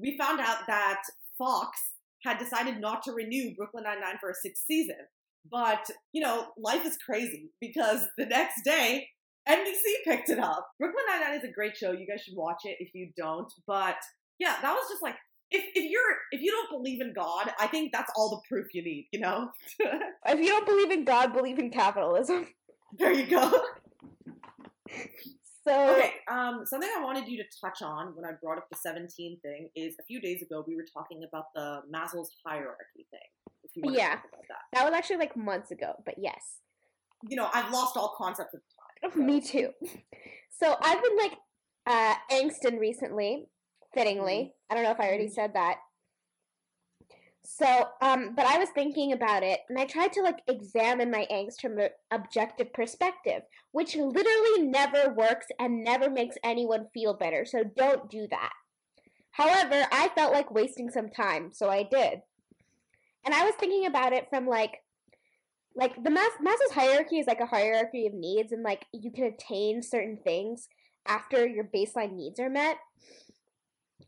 we 0.00 0.18
found 0.18 0.40
out 0.40 0.58
that 0.66 1.00
Fox 1.36 1.78
had 2.24 2.38
decided 2.38 2.80
not 2.80 3.02
to 3.04 3.12
renew 3.12 3.54
Brooklyn 3.56 3.84
Nine 3.84 4.00
Nine 4.00 4.16
for 4.20 4.30
a 4.30 4.34
sixth 4.34 4.64
season. 4.66 4.96
But 5.50 5.86
you 6.12 6.22
know, 6.22 6.48
life 6.58 6.84
is 6.84 6.98
crazy 6.98 7.50
because 7.60 8.06
the 8.18 8.26
next 8.26 8.62
day, 8.64 9.06
NBC 9.48 10.04
picked 10.04 10.28
it 10.28 10.38
up. 10.38 10.66
Brooklyn 10.78 11.04
Nine 11.08 11.20
Nine 11.20 11.38
is 11.38 11.44
a 11.44 11.52
great 11.52 11.76
show. 11.76 11.92
You 11.92 12.06
guys 12.06 12.22
should 12.22 12.36
watch 12.36 12.62
it 12.64 12.76
if 12.80 12.90
you 12.94 13.10
don't. 13.16 13.50
But 13.66 13.96
yeah, 14.38 14.56
that 14.62 14.72
was 14.72 14.86
just 14.90 15.02
like 15.02 15.16
if, 15.50 15.64
if 15.74 15.90
you're 15.90 16.16
if 16.32 16.40
you 16.42 16.50
don't 16.50 16.70
believe 16.70 17.00
in 17.00 17.12
God, 17.14 17.50
I 17.58 17.66
think 17.68 17.92
that's 17.92 18.12
all 18.16 18.30
the 18.30 18.40
proof 18.48 18.66
you 18.74 18.82
need, 18.82 19.08
you 19.12 19.20
know? 19.20 19.50
If 20.26 20.38
you 20.40 20.46
don't 20.48 20.66
believe 20.66 20.90
in 20.90 21.04
God, 21.04 21.32
believe 21.32 21.58
in 21.58 21.70
capitalism. 21.70 22.46
there 22.98 23.12
you 23.12 23.26
go. 23.26 23.50
So 25.66 25.94
Okay, 25.96 26.12
um 26.30 26.62
something 26.64 26.88
I 26.96 27.02
wanted 27.02 27.28
you 27.28 27.36
to 27.38 27.44
touch 27.60 27.82
on 27.82 28.14
when 28.16 28.24
I 28.24 28.32
brought 28.42 28.58
up 28.58 28.68
the 28.70 28.76
17 28.76 29.38
thing 29.42 29.68
is 29.76 29.96
a 30.00 30.04
few 30.04 30.20
days 30.20 30.40
ago 30.42 30.64
we 30.66 30.76
were 30.76 30.86
talking 30.92 31.24
about 31.28 31.46
the 31.54 31.82
Maslow's 31.92 32.30
hierarchy 32.46 33.06
thing. 33.10 33.20
If 33.64 33.76
you 33.76 33.82
want 33.82 33.96
to 33.96 34.00
Yeah. 34.02 34.14
that. 34.48 34.58
that 34.72 34.84
was 34.84 34.94
actually 34.94 35.18
like 35.18 35.36
months 35.36 35.70
ago, 35.70 35.92
but 36.06 36.14
yes. 36.18 36.60
You 37.28 37.36
know, 37.36 37.48
I've 37.52 37.70
lost 37.72 37.96
all 37.96 38.14
concept 38.16 38.54
of 38.54 38.60
time. 38.60 39.12
so- 39.12 39.18
Me 39.20 39.40
too. 39.40 39.70
So 40.60 40.74
I've 40.82 41.00
been 41.02 41.16
like 41.16 41.32
uh 41.86 42.14
angsting 42.32 42.80
recently, 42.80 43.46
fittingly. 43.98 44.54
I 44.70 44.74
don't 44.74 44.84
know 44.84 44.90
if 44.90 45.00
I 45.00 45.08
already 45.08 45.26
Mhm. 45.26 45.34
said 45.34 45.54
that. 45.54 45.78
So, 47.42 47.88
um, 48.02 48.34
but 48.34 48.44
I 48.46 48.58
was 48.58 48.68
thinking 48.70 49.12
about 49.12 49.42
it 49.42 49.60
and 49.68 49.78
I 49.78 49.86
tried 49.86 50.12
to 50.12 50.22
like 50.22 50.42
examine 50.46 51.10
my 51.10 51.26
angst 51.30 51.60
from 51.60 51.78
an 51.78 51.90
objective 52.10 52.72
perspective, 52.72 53.42
which 53.72 53.96
literally 53.96 54.62
never 54.62 55.14
works 55.14 55.46
and 55.58 55.82
never 55.82 56.10
makes 56.10 56.36
anyone 56.44 56.88
feel 56.92 57.14
better. 57.14 57.46
So 57.46 57.64
don't 57.64 58.10
do 58.10 58.28
that. 58.28 58.52
However, 59.30 59.86
I 59.90 60.10
felt 60.10 60.32
like 60.32 60.50
wasting 60.50 60.90
some 60.90 61.08
time, 61.08 61.52
so 61.52 61.70
I 61.70 61.84
did. 61.84 62.22
And 63.24 63.34
I 63.34 63.44
was 63.44 63.54
thinking 63.54 63.86
about 63.86 64.12
it 64.12 64.28
from 64.28 64.46
like 64.46 64.82
like 65.74 66.02
the 66.02 66.10
Mas- 66.10 66.40
Maslow's 66.42 66.72
hierarchy 66.72 67.18
is 67.18 67.26
like 67.26 67.40
a 67.40 67.46
hierarchy 67.46 68.06
of 68.06 68.12
needs 68.12 68.52
and 68.52 68.62
like 68.62 68.86
you 68.92 69.12
can 69.12 69.24
attain 69.24 69.82
certain 69.82 70.18
things 70.18 70.68
after 71.06 71.46
your 71.46 71.64
baseline 71.64 72.12
needs 72.12 72.40
are 72.40 72.50
met. 72.50 72.78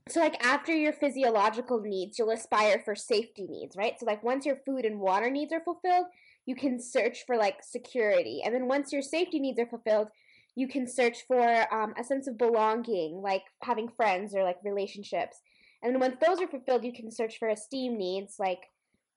So 0.08 0.20
like 0.20 0.44
after 0.44 0.74
your 0.74 0.92
physiological 0.92 1.80
needs, 1.80 2.18
you'll 2.18 2.30
aspire 2.30 2.80
for 2.84 2.94
safety 2.94 3.46
needs, 3.48 3.76
right? 3.76 3.98
So 3.98 4.06
like 4.06 4.24
once 4.24 4.44
your 4.44 4.56
food 4.66 4.84
and 4.84 4.98
water 4.98 5.30
needs 5.30 5.52
are 5.52 5.62
fulfilled, 5.62 6.06
you 6.46 6.56
can 6.56 6.80
search 6.80 7.24
for 7.26 7.36
like 7.36 7.62
security. 7.62 8.42
And 8.44 8.54
then 8.54 8.66
once 8.66 8.92
your 8.92 9.02
safety 9.02 9.38
needs 9.38 9.58
are 9.60 9.66
fulfilled, 9.66 10.08
you 10.56 10.66
can 10.66 10.86
search 10.88 11.26
for 11.26 11.72
um, 11.72 11.94
a 11.98 12.02
sense 12.02 12.26
of 12.26 12.38
belonging, 12.38 13.20
like 13.22 13.42
having 13.62 13.88
friends 13.88 14.34
or 14.34 14.42
like 14.42 14.58
relationships. 14.64 15.40
And 15.82 15.94
then 15.94 16.00
once 16.00 16.16
those 16.24 16.40
are 16.40 16.48
fulfilled, 16.48 16.84
you 16.84 16.92
can 16.92 17.10
search 17.10 17.38
for 17.38 17.48
esteem 17.48 17.96
needs, 17.96 18.36
like 18.38 18.70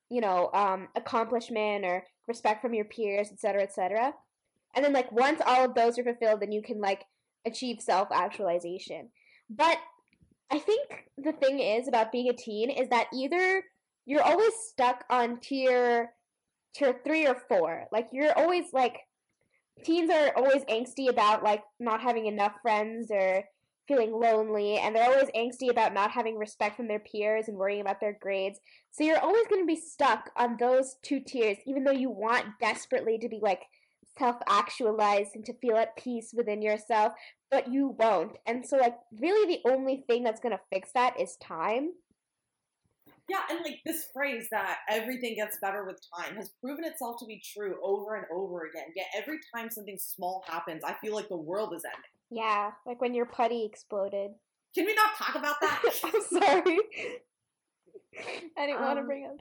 you 0.10 0.22
know, 0.22 0.52
um, 0.54 0.90
accomplishment 0.96 1.84
or 1.86 2.06
respect 2.28 2.62
from 2.62 2.76
your 2.76 2.86
peers, 2.86 3.32
etc., 3.32 3.64
etc. 3.64 4.14
And 4.76 4.86
then 4.86 4.94
like 4.94 5.12
once 5.12 5.42
all 5.46 5.66
of 5.66 5.74
those 5.74 5.98
are 5.98 6.04
fulfilled, 6.04 6.42
then 6.42 6.52
you 6.52 6.62
can 6.62 6.80
like 6.80 7.06
achieve 7.46 7.82
self 7.82 8.10
actualization. 8.12 9.10
But 9.50 9.78
I 10.54 10.60
think 10.60 11.06
the 11.18 11.32
thing 11.32 11.60
is 11.60 11.88
about 11.88 12.12
being 12.12 12.30
a 12.30 12.34
teen 12.34 12.70
is 12.70 12.88
that 12.90 13.08
either 13.12 13.64
you're 14.06 14.22
always 14.22 14.54
stuck 14.70 15.04
on 15.10 15.40
tier 15.40 16.12
tier 16.76 16.96
three 17.04 17.26
or 17.26 17.34
four. 17.34 17.86
Like 17.92 18.10
you're 18.12 18.38
always 18.38 18.66
like 18.72 19.00
teens 19.84 20.12
are 20.12 20.32
always 20.36 20.64
angsty 20.66 21.10
about 21.10 21.44
like 21.44 21.64
not 21.80 22.02
having 22.02 22.28
enough 22.28 22.54
friends 22.62 23.10
or 23.10 23.44
feeling 23.88 24.14
lonely 24.14 24.78
and 24.78 24.96
they're 24.96 25.10
always 25.10 25.30
angsty 25.36 25.72
about 25.72 25.92
not 25.92 26.12
having 26.12 26.38
respect 26.38 26.78
from 26.78 26.88
their 26.88 27.00
peers 27.00 27.48
and 27.48 27.58
worrying 27.58 27.82
about 27.82 28.00
their 28.00 28.16
grades. 28.22 28.60
So 28.92 29.04
you're 29.04 29.20
always 29.20 29.48
going 29.48 29.64
to 29.64 29.68
be 29.68 29.82
stuck 29.82 30.30
on 30.38 30.58
those 30.60 30.98
two 31.02 31.20
tiers 31.20 31.58
even 31.66 31.84
though 31.84 31.92
you 31.92 32.12
want 32.12 32.46
desperately 32.62 33.18
to 33.18 33.28
be 33.28 33.40
like 33.42 33.64
self 34.20 34.36
actualized 34.48 35.32
and 35.34 35.44
to 35.46 35.54
feel 35.54 35.78
at 35.78 35.98
peace 35.98 36.32
within 36.36 36.62
yourself, 36.62 37.14
but 37.54 37.72
you 37.72 37.96
won't. 38.00 38.36
And 38.48 38.66
so 38.66 38.78
like 38.78 38.96
really 39.22 39.56
the 39.56 39.70
only 39.70 40.04
thing 40.08 40.24
that's 40.24 40.42
to 40.42 40.60
fix 40.74 40.92
that 40.94 41.20
is 41.20 41.38
time. 41.38 41.92
Yeah, 43.30 43.42
and 43.50 43.60
like 43.64 43.80
this 43.86 44.08
phrase 44.14 44.48
that 44.52 44.80
everything 44.90 45.36
gets 45.36 45.58
better 45.62 45.86
with 45.86 46.00
time 46.18 46.36
has 46.36 46.50
proven 46.62 46.84
itself 46.84 47.18
to 47.20 47.26
be 47.28 47.42
true 47.54 47.76
over 47.84 48.16
and 48.16 48.26
over 48.34 48.66
again. 48.66 48.88
Yet 48.96 49.06
every 49.16 49.38
time 49.56 49.70
something 49.70 49.98
small 50.00 50.44
happens, 50.48 50.84
I 50.84 50.96
feel 50.96 51.14
like 51.14 51.30
the 51.30 51.38
world 51.38 51.74
is 51.76 51.84
ending. 51.86 52.10
Yeah, 52.44 52.72
like 52.88 53.00
when 53.00 53.14
your 53.14 53.28
putty 53.28 53.64
exploded. 53.64 54.32
Can 54.76 54.86
we 54.88 54.96
not 54.96 55.12
talk 55.16 55.36
about 55.36 55.62
that? 55.62 55.84
I'm 56.04 56.22
sorry. 56.42 56.80
I 58.58 58.66
didn't 58.66 58.82
want 58.82 58.98
to 58.98 59.02
Um, 59.02 59.06
bring 59.06 59.26
up. 59.28 59.38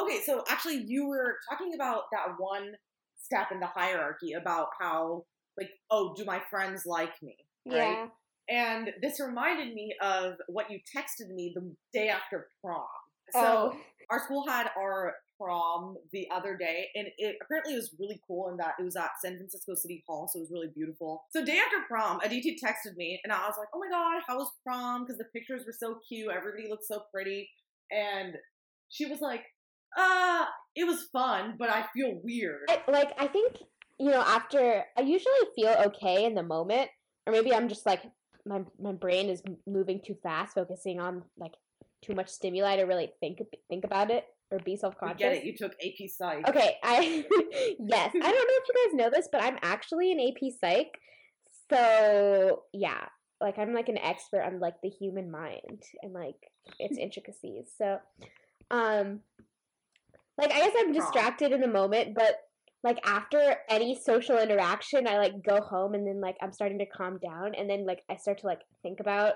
okay, 0.00 0.20
so 0.24 0.44
actually, 0.48 0.84
you 0.86 1.08
were 1.08 1.36
talking 1.50 1.74
about 1.74 2.04
that 2.12 2.28
one 2.38 2.72
step 3.16 3.48
in 3.50 3.58
the 3.60 3.66
hierarchy 3.66 4.32
about 4.34 4.68
how, 4.80 5.24
like, 5.58 5.70
oh, 5.90 6.14
do 6.16 6.24
my 6.24 6.40
friends 6.50 6.82
like 6.86 7.12
me? 7.22 7.36
right? 7.66 7.76
Yeah. 7.76 8.06
And 8.48 8.90
this 9.00 9.20
reminded 9.20 9.72
me 9.74 9.94
of 10.02 10.34
what 10.48 10.70
you 10.70 10.78
texted 10.78 11.32
me 11.32 11.52
the 11.54 11.74
day 11.94 12.08
after 12.08 12.48
prom. 12.62 12.86
So 13.30 13.72
oh. 13.72 13.76
our 14.10 14.20
school 14.24 14.44
had 14.46 14.66
our 14.76 15.14
prom 15.40 15.96
the 16.12 16.28
other 16.34 16.56
day, 16.56 16.88
and 16.94 17.06
it 17.18 17.36
apparently 17.42 17.74
was 17.74 17.94
really 17.98 18.20
cool 18.26 18.50
in 18.50 18.56
that 18.58 18.74
it 18.78 18.82
was 18.82 18.96
at 18.96 19.10
San 19.24 19.36
Francisco 19.36 19.74
City 19.74 20.04
Hall, 20.06 20.28
so 20.30 20.38
it 20.38 20.42
was 20.42 20.50
really 20.52 20.70
beautiful. 20.74 21.24
So 21.30 21.44
day 21.44 21.58
after 21.58 21.86
prom, 21.88 22.20
Aditi 22.22 22.58
texted 22.62 22.96
me, 22.96 23.20
and 23.24 23.32
I 23.32 23.46
was 23.46 23.54
like, 23.58 23.68
"Oh 23.74 23.78
my 23.78 23.88
god, 23.88 24.22
how 24.26 24.36
was 24.36 24.50
prom?" 24.64 25.04
Because 25.04 25.18
the 25.18 25.24
pictures 25.32 25.62
were 25.64 25.74
so 25.78 25.98
cute, 26.08 26.30
everybody 26.30 26.68
looked 26.68 26.84
so 26.84 27.04
pretty, 27.14 27.48
and 27.90 28.34
she 28.88 29.06
was 29.06 29.20
like, 29.20 29.44
"Uh, 29.96 30.44
it 30.74 30.84
was 30.84 31.08
fun, 31.12 31.54
but 31.58 31.70
I 31.70 31.86
feel 31.94 32.20
weird." 32.22 32.68
I, 32.68 32.82
like 32.90 33.12
I 33.18 33.28
think 33.28 33.56
you 33.98 34.10
know 34.10 34.20
after 34.20 34.84
I 34.96 35.02
usually 35.02 35.34
feel 35.56 35.74
okay 35.86 36.24
in 36.24 36.34
the 36.34 36.42
moment, 36.42 36.90
or 37.26 37.32
maybe 37.32 37.54
I'm 37.54 37.68
just 37.68 37.86
like 37.86 38.02
my 38.46 38.62
my 38.80 38.92
brain 38.92 39.28
is 39.28 39.42
moving 39.66 40.00
too 40.04 40.16
fast, 40.22 40.54
focusing 40.54 41.00
on 41.00 41.22
like 41.38 41.52
too 42.02 42.14
much 42.14 42.28
stimuli 42.28 42.76
to 42.76 42.82
really 42.82 43.12
think 43.20 43.38
think 43.68 43.84
about 43.84 44.10
it 44.10 44.24
or 44.50 44.58
be 44.58 44.76
self 44.76 44.96
conscious. 44.98 45.18
get 45.18 45.32
it. 45.32 45.44
You 45.44 45.56
took 45.56 45.72
AP 45.72 46.08
Psych. 46.08 46.48
Okay, 46.48 46.76
I 46.82 47.24
yes, 47.78 48.10
I 48.14 48.18
don't 48.18 48.22
know 48.22 48.30
if 48.30 48.68
you 48.68 48.86
guys 48.86 48.94
know 48.94 49.10
this, 49.10 49.28
but 49.30 49.42
I'm 49.42 49.58
actually 49.62 50.12
an 50.12 50.20
AP 50.20 50.52
Psych. 50.60 50.98
So 51.70 52.62
yeah, 52.72 53.06
like 53.40 53.58
I'm 53.58 53.72
like 53.72 53.88
an 53.88 53.98
expert 53.98 54.42
on 54.42 54.60
like 54.60 54.74
the 54.82 54.90
human 54.90 55.30
mind 55.30 55.82
and 56.02 56.12
like 56.12 56.36
its 56.78 56.98
intricacies. 56.98 57.70
So, 57.76 57.98
um, 58.70 59.20
like 60.38 60.52
I 60.52 60.58
guess 60.58 60.74
I'm 60.78 60.92
distracted 60.92 61.52
in 61.52 61.60
the 61.60 61.68
moment, 61.68 62.14
but 62.14 62.36
like 62.84 62.98
after 63.06 63.56
any 63.68 63.94
social 63.94 64.38
interaction, 64.38 65.06
I 65.06 65.18
like 65.18 65.42
go 65.46 65.60
home 65.60 65.94
and 65.94 66.06
then 66.06 66.20
like 66.20 66.36
I'm 66.42 66.52
starting 66.52 66.78
to 66.78 66.86
calm 66.86 67.18
down, 67.18 67.54
and 67.54 67.68
then 67.68 67.86
like 67.86 68.02
I 68.10 68.16
start 68.16 68.40
to 68.40 68.46
like 68.46 68.60
think 68.82 69.00
about 69.00 69.34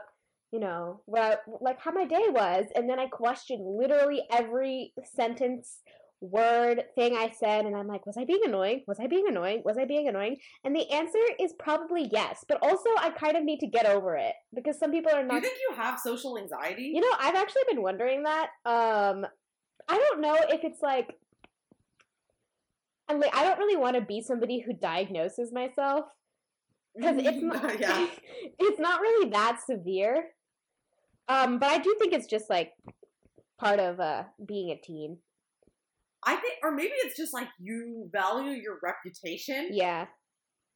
you 0.52 0.60
know 0.60 1.00
what 1.06 1.22
I, 1.22 1.36
like 1.60 1.80
how 1.80 1.92
my 1.92 2.04
day 2.06 2.26
was, 2.28 2.66
and 2.74 2.88
then 2.88 2.98
I 2.98 3.06
question 3.06 3.58
literally 3.80 4.22
every 4.32 4.92
sentence 5.14 5.80
word 6.22 6.82
thing 6.94 7.14
I 7.14 7.30
said, 7.38 7.66
and 7.66 7.76
I'm 7.76 7.86
like, 7.86 8.06
was 8.06 8.16
I 8.16 8.24
being 8.24 8.40
annoying? 8.46 8.82
Was 8.86 8.98
I 8.98 9.06
being 9.06 9.26
annoying? 9.28 9.62
Was 9.64 9.76
I 9.76 9.84
being 9.84 10.08
annoying? 10.08 10.36
And 10.64 10.74
the 10.74 10.90
answer 10.90 11.18
is 11.38 11.52
probably 11.58 12.08
yes, 12.10 12.42
but 12.48 12.58
also 12.62 12.88
I 12.98 13.10
kind 13.10 13.36
of 13.36 13.44
need 13.44 13.58
to 13.60 13.66
get 13.66 13.86
over 13.86 14.16
it 14.16 14.32
because 14.54 14.78
some 14.78 14.92
people 14.92 15.12
are 15.12 15.22
Do 15.22 15.28
not. 15.28 15.34
you 15.34 15.40
think 15.42 15.58
you 15.68 15.76
have 15.76 16.00
social 16.00 16.38
anxiety? 16.38 16.90
You 16.94 17.00
know, 17.00 17.12
I've 17.20 17.34
actually 17.34 17.62
been 17.68 17.82
wondering 17.82 18.22
that. 18.22 18.46
Um, 18.64 19.26
I 19.88 19.98
don't 19.98 20.20
know 20.20 20.36
if 20.48 20.64
it's 20.64 20.80
like. 20.80 21.14
I'm 23.08 23.20
like, 23.20 23.34
I 23.34 23.44
don't 23.44 23.58
really 23.58 23.76
want 23.76 23.96
to 23.96 24.02
be 24.02 24.20
somebody 24.20 24.60
who 24.60 24.72
diagnoses 24.72 25.52
myself 25.52 26.06
because 26.96 27.16
it's 27.18 27.42
not. 27.42 27.80
yeah. 27.80 28.06
it's 28.58 28.80
not 28.80 29.00
really 29.00 29.30
that 29.30 29.60
severe. 29.64 30.25
Um, 31.28 31.58
but 31.58 31.70
I 31.70 31.78
do 31.78 31.94
think 31.98 32.12
it's 32.12 32.26
just 32.26 32.48
like 32.48 32.72
part 33.58 33.80
of 33.80 34.00
uh 34.00 34.25
being 34.46 34.70
a 34.70 34.80
teen. 34.80 35.18
I 36.25 36.36
think, 36.36 36.54
or 36.62 36.72
maybe 36.72 36.92
it's 37.04 37.16
just 37.16 37.32
like 37.32 37.48
you 37.60 38.08
value 38.12 38.50
your 38.50 38.78
reputation. 38.82 39.68
Yeah. 39.70 40.06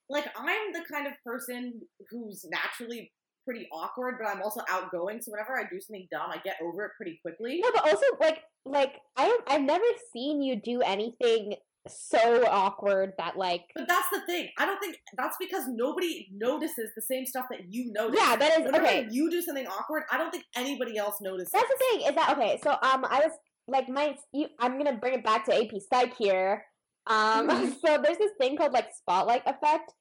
Like 0.09 0.27
I'm 0.37 0.73
the 0.73 0.85
kind 0.91 1.07
of 1.07 1.13
person 1.25 1.81
who's 2.11 2.45
naturally 2.49 3.13
pretty 3.45 3.69
awkward, 3.73 4.17
but 4.21 4.29
I'm 4.29 4.43
also 4.43 4.61
outgoing. 4.69 5.21
So 5.21 5.33
whenever 5.33 5.59
I 5.59 5.65
do 5.71 5.81
something 5.81 6.07
dumb, 6.11 6.31
I 6.31 6.39
get 6.45 6.57
over 6.63 6.85
it 6.85 6.93
pretty 6.97 7.19
quickly. 7.23 7.61
No, 7.63 7.71
but 7.73 7.89
also 7.89 8.05
like 8.21 8.43
like 8.65 9.01
I 9.17 9.27
don't 9.27 9.45
I've 9.49 9.63
never 9.63 9.85
seen 10.13 10.43
you 10.43 10.61
do 10.61 10.83
anything 10.83 11.55
so 11.89 12.45
awkward 12.47 13.13
that 13.19 13.37
like 13.37 13.65
But 13.75 13.89
that's 13.89 14.09
the 14.13 14.21
thing. 14.27 14.49
I 14.59 14.67
don't 14.67 14.79
think 14.81 14.97
that's 15.17 15.37
because 15.41 15.65
nobody 15.69 16.29
notices 16.33 16.91
the 16.95 17.03
same 17.03 17.25
stuff 17.27 17.47
that 17.51 17.73
you 17.73 17.91
notice. 17.93 18.21
Yeah, 18.21 18.37
that 18.37 18.61
is 18.61 18.67
Whenever 18.67 18.85
okay. 18.87 19.07
you 19.11 19.31
do 19.31 19.41
something 19.41 19.67
awkward, 19.67 20.03
I 20.13 20.19
don't 20.19 20.31
think 20.31 20.45
anybody 20.55 20.99
else 20.99 21.17
notices. 21.21 21.51
That's 21.53 21.69
the 21.69 21.77
thing 21.91 22.09
is 22.09 22.15
that 22.15 22.37
okay? 22.37 22.61
So 22.63 22.71
um, 22.71 23.05
I 23.05 23.21
was 23.25 23.33
like 23.67 23.89
my 23.89 24.15
you, 24.33 24.49
I'm 24.59 24.77
gonna 24.77 24.99
bring 24.99 25.15
it 25.15 25.25
back 25.25 25.45
to 25.47 25.55
AP 25.57 25.71
Psych 25.93 26.15
here. 26.17 26.65
Um, 27.07 27.49
Mhm. 27.49 27.81
so 27.85 28.01
there's 28.03 28.19
this 28.19 28.33
thing 28.39 28.57
called 28.57 28.73
like 28.73 28.89
spotlight 28.95 29.43
effect, 29.47 29.95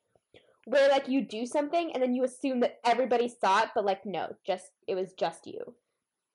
where 0.66 0.90
like 0.90 1.08
you 1.08 1.22
do 1.26 1.46
something 1.46 1.92
and 1.94 2.04
then 2.04 2.14
you 2.14 2.24
assume 2.26 2.60
that 2.60 2.80
everybody 2.86 3.30
saw 3.30 3.64
it, 3.64 3.70
but 3.74 3.86
like 3.86 4.06
no, 4.06 4.36
just 4.46 4.66
it 4.88 4.96
was 4.96 5.14
just 5.14 5.48
you. 5.48 5.76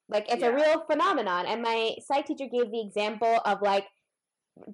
Like 0.09 0.25
it's 0.31 0.41
Yeah. 0.41 0.49
a 0.49 0.55
real 0.55 0.83
phenomenon. 0.89 1.45
And 1.47 1.61
my 1.61 1.95
psych 2.05 2.25
teacher 2.25 2.45
gave 2.51 2.71
the 2.71 2.81
example 2.81 3.39
of 3.45 3.61
like 3.61 3.85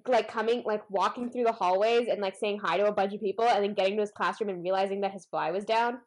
like 0.07 0.27
coming 0.27 0.63
like 0.65 0.87
walking 0.89 1.29
through 1.29 1.43
the 1.43 1.51
hallways 1.51 2.07
and 2.09 2.21
like 2.21 2.35
saying 2.35 2.59
hi 2.63 2.77
to 2.77 2.85
a 2.85 2.91
bunch 2.91 3.13
of 3.13 3.21
people 3.21 3.45
and 3.45 3.63
then 3.63 3.73
getting 3.73 3.95
to 3.95 4.01
his 4.01 4.11
classroom 4.11 4.49
and 4.49 4.63
realizing 4.63 5.01
that 5.01 5.11
his 5.11 5.25
fly 5.25 5.51
was 5.51 5.65
down. 5.65 5.99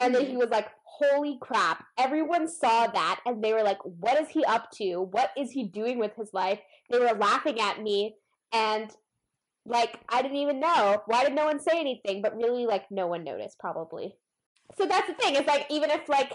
And 0.00 0.14
then 0.14 0.26
he 0.26 0.36
was 0.36 0.50
like, 0.50 0.68
Holy 0.84 1.38
crap, 1.40 1.84
everyone 1.98 2.48
saw 2.48 2.86
that 2.86 3.20
and 3.26 3.42
they 3.42 3.52
were 3.52 3.62
like, 3.62 3.78
What 3.84 4.20
is 4.20 4.28
he 4.28 4.44
up 4.44 4.70
to? 4.72 5.02
What 5.02 5.30
is 5.36 5.50
he 5.50 5.64
doing 5.64 5.98
with 5.98 6.14
his 6.16 6.30
life? 6.32 6.60
They 6.90 6.98
were 6.98 7.12
laughing 7.18 7.60
at 7.60 7.82
me 7.82 8.16
and 8.52 8.90
like 9.66 10.00
I 10.08 10.22
didn't 10.22 10.38
even 10.38 10.60
know. 10.60 11.02
Why 11.06 11.24
did 11.24 11.34
no 11.34 11.46
one 11.46 11.60
say 11.60 11.78
anything? 11.78 12.22
But 12.22 12.36
really 12.36 12.66
like 12.66 12.90
no 12.90 13.06
one 13.06 13.24
noticed 13.24 13.58
probably. 13.58 14.16
So 14.78 14.86
that's 14.86 15.06
the 15.06 15.14
thing, 15.14 15.36
it's 15.36 15.46
like 15.46 15.66
even 15.70 15.90
if 15.90 16.08
like 16.08 16.32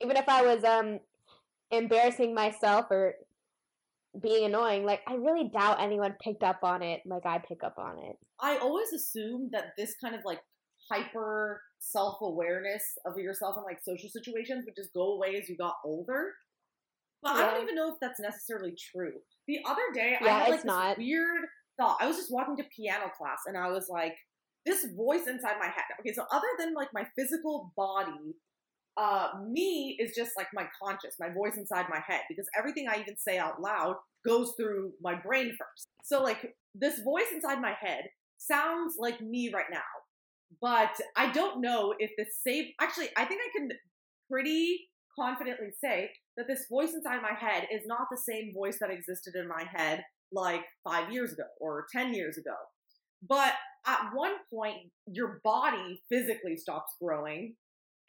even 0.00 0.16
if 0.16 0.28
I 0.28 0.42
was 0.42 0.64
um 0.64 1.00
embarrassing 1.70 2.34
myself 2.34 2.86
or 2.90 3.14
being 4.22 4.44
annoying, 4.44 4.84
like 4.84 5.00
I 5.06 5.14
really 5.14 5.50
doubt 5.52 5.80
anyone 5.80 6.14
picked 6.22 6.42
up 6.42 6.60
on 6.62 6.82
it 6.82 7.00
like 7.06 7.26
I 7.26 7.38
pick 7.38 7.62
up 7.64 7.74
on 7.78 7.98
it. 7.98 8.16
I 8.40 8.58
always 8.58 8.92
assume 8.92 9.50
that 9.52 9.72
this 9.76 9.94
kind 10.02 10.14
of 10.14 10.20
like 10.24 10.40
hyper 10.90 11.62
self 11.78 12.18
awareness 12.22 12.82
of 13.06 13.18
yourself 13.18 13.56
in 13.56 13.64
like 13.64 13.78
social 13.82 14.08
situations 14.08 14.64
would 14.64 14.76
just 14.76 14.92
go 14.94 15.14
away 15.14 15.36
as 15.40 15.48
you 15.48 15.56
got 15.56 15.74
older. 15.84 16.32
But 17.22 17.32
I 17.32 17.50
don't 17.50 17.62
even 17.62 17.74
know 17.74 17.88
if 17.88 17.96
that's 18.00 18.20
necessarily 18.20 18.74
true. 18.92 19.14
The 19.48 19.58
other 19.66 19.82
day, 19.92 20.16
I 20.20 20.24
Yeah, 20.24 20.38
had 20.38 20.42
like 20.44 20.48
it's 20.54 20.62
this 20.62 20.64
not. 20.64 20.98
weird 20.98 21.42
thought. 21.76 21.96
I 22.00 22.06
was 22.06 22.16
just 22.16 22.32
walking 22.32 22.56
to 22.58 22.64
piano 22.76 23.10
class, 23.18 23.40
and 23.46 23.56
I 23.56 23.70
was 23.70 23.88
like, 23.88 24.14
this 24.64 24.86
voice 24.96 25.26
inside 25.26 25.56
my 25.58 25.66
head. 25.66 25.84
Okay, 26.00 26.12
so 26.12 26.24
other 26.30 26.46
than 26.58 26.74
like 26.74 26.88
my 26.94 27.04
physical 27.16 27.72
body, 27.76 28.36
uh, 28.98 29.28
me 29.48 29.96
is 30.00 30.14
just 30.14 30.32
like 30.36 30.48
my 30.52 30.66
conscious, 30.82 31.14
my 31.20 31.28
voice 31.28 31.56
inside 31.56 31.86
my 31.88 32.00
head, 32.06 32.22
because 32.28 32.46
everything 32.58 32.86
I 32.88 33.00
even 33.00 33.16
say 33.16 33.38
out 33.38 33.60
loud 33.60 33.96
goes 34.26 34.52
through 34.56 34.92
my 35.00 35.14
brain 35.14 35.50
first. 35.50 35.86
So 36.02 36.22
like 36.22 36.54
this 36.74 37.00
voice 37.00 37.30
inside 37.32 37.60
my 37.60 37.74
head 37.80 38.04
sounds 38.38 38.96
like 38.98 39.20
me 39.20 39.52
right 39.54 39.70
now, 39.70 39.78
but 40.60 40.90
I 41.16 41.30
don't 41.32 41.60
know 41.60 41.94
if 41.98 42.10
the 42.16 42.26
same. 42.44 42.66
Actually, 42.80 43.08
I 43.16 43.24
think 43.24 43.40
I 43.40 43.58
can 43.58 43.68
pretty 44.30 44.88
confidently 45.18 45.68
say 45.82 46.10
that 46.36 46.46
this 46.46 46.66
voice 46.70 46.92
inside 46.92 47.20
my 47.22 47.34
head 47.38 47.66
is 47.72 47.82
not 47.86 48.06
the 48.10 48.18
same 48.18 48.52
voice 48.54 48.78
that 48.80 48.90
existed 48.90 49.34
in 49.34 49.48
my 49.48 49.64
head 49.72 50.02
like 50.32 50.62
five 50.84 51.12
years 51.12 51.32
ago 51.32 51.44
or 51.60 51.86
10 51.92 52.14
years 52.14 52.36
ago. 52.36 52.54
But 53.28 53.54
at 53.86 54.10
one 54.14 54.34
point, 54.52 54.76
your 55.06 55.40
body 55.42 56.02
physically 56.08 56.56
stops 56.56 56.94
growing. 57.00 57.54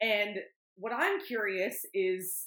And 0.00 0.36
what 0.80 0.92
I'm 0.92 1.20
curious 1.20 1.84
is 1.94 2.46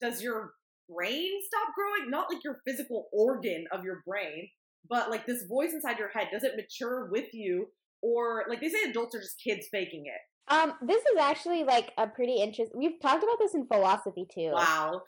does 0.00 0.22
your 0.22 0.52
brain 0.88 1.30
stop 1.46 1.74
growing? 1.74 2.10
Not 2.10 2.32
like 2.32 2.42
your 2.44 2.60
physical 2.66 3.08
organ 3.12 3.66
of 3.72 3.84
your 3.84 4.02
brain, 4.06 4.48
but 4.88 5.10
like 5.10 5.26
this 5.26 5.44
voice 5.48 5.72
inside 5.72 5.98
your 5.98 6.08
head, 6.08 6.28
does 6.32 6.44
it 6.44 6.56
mature 6.56 7.08
with 7.10 7.32
you? 7.32 7.66
Or 8.02 8.44
like 8.48 8.60
they 8.60 8.68
say 8.68 8.88
adults 8.88 9.14
are 9.14 9.20
just 9.20 9.42
kids 9.42 9.66
faking 9.70 10.04
it. 10.06 10.52
Um, 10.54 10.74
this 10.86 11.02
is 11.02 11.18
actually 11.18 11.64
like 11.64 11.90
a 11.96 12.06
pretty 12.06 12.36
interesting. 12.36 12.78
We've 12.78 13.00
talked 13.00 13.22
about 13.22 13.38
this 13.38 13.54
in 13.54 13.66
philosophy 13.66 14.26
too. 14.32 14.50
Wow. 14.52 15.02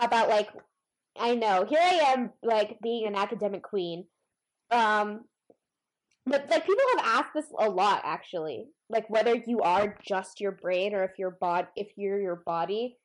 About 0.00 0.28
like, 0.28 0.48
I 1.18 1.34
know 1.34 1.64
here 1.68 1.80
I 1.80 2.12
am 2.14 2.30
like 2.42 2.78
being 2.82 3.06
an 3.06 3.14
academic 3.14 3.62
queen, 3.62 4.06
um, 4.70 5.24
but 6.26 6.48
like 6.50 6.64
people 6.66 6.84
have 6.96 7.06
asked 7.06 7.34
this 7.34 7.46
a 7.58 7.68
lot 7.68 8.02
actually, 8.04 8.66
like 8.88 9.08
whether 9.10 9.34
you 9.46 9.60
are 9.60 9.96
just 10.06 10.40
your 10.40 10.52
brain 10.52 10.94
or 10.94 11.02
if 11.04 11.18
your 11.18 11.36
bod 11.40 11.66
if 11.76 11.88
you're 11.96 12.20
your 12.20 12.42
body, 12.46 12.98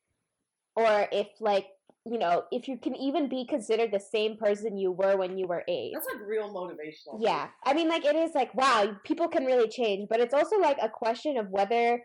or 0.76 1.08
if 1.12 1.28
like 1.40 1.68
you 2.06 2.20
know 2.20 2.44
if 2.52 2.68
you 2.68 2.78
can 2.78 2.96
even 2.96 3.28
be 3.28 3.46
considered 3.46 3.92
the 3.92 4.00
same 4.00 4.38
person 4.38 4.78
you 4.78 4.92
were 4.92 5.18
when 5.18 5.38
you 5.38 5.48
were 5.48 5.64
eight. 5.68 5.92
That's 5.94 6.08
like 6.14 6.28
real 6.28 6.54
motivational. 6.54 7.20
Yeah, 7.20 7.48
I 7.66 7.74
mean, 7.74 7.90
like 7.90 8.06
it 8.06 8.16
is 8.16 8.32
like 8.36 8.54
wow, 8.54 8.96
people 9.04 9.28
can 9.28 9.46
really 9.46 9.70
change, 9.70 10.08
but 10.10 10.20
it's 10.20 10.34
also 10.34 10.60
like 10.60 10.78
a 10.82 10.90
question 10.90 11.38
of 11.38 11.50
whether 11.50 12.04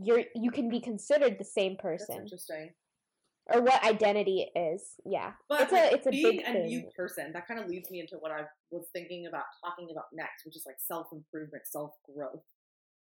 you're 0.00 0.24
you 0.34 0.50
can 0.50 0.70
be 0.70 0.80
considered 0.80 1.36
the 1.38 1.44
same 1.44 1.72
That's 1.72 2.06
person. 2.06 2.22
interesting. 2.22 2.70
Or 3.52 3.62
what 3.62 3.82
identity 3.84 4.48
is. 4.54 4.94
Yeah, 5.04 5.32
But 5.48 5.62
it's 5.62 5.72
a 5.72 5.94
it's 5.94 6.06
a 6.06 6.10
being 6.10 6.36
big 6.38 6.46
a 6.46 6.66
new 6.66 6.82
person, 6.96 7.32
that 7.32 7.46
kind 7.46 7.60
of 7.60 7.68
leads 7.68 7.90
me 7.90 8.00
into 8.00 8.16
what 8.16 8.30
I 8.30 8.42
was 8.70 8.86
thinking 8.92 9.26
about 9.26 9.44
talking 9.64 9.88
about 9.90 10.04
next, 10.12 10.44
which 10.44 10.56
is 10.56 10.64
like 10.66 10.76
self 10.78 11.06
improvement, 11.12 11.64
self 11.66 11.92
growth. 12.14 12.42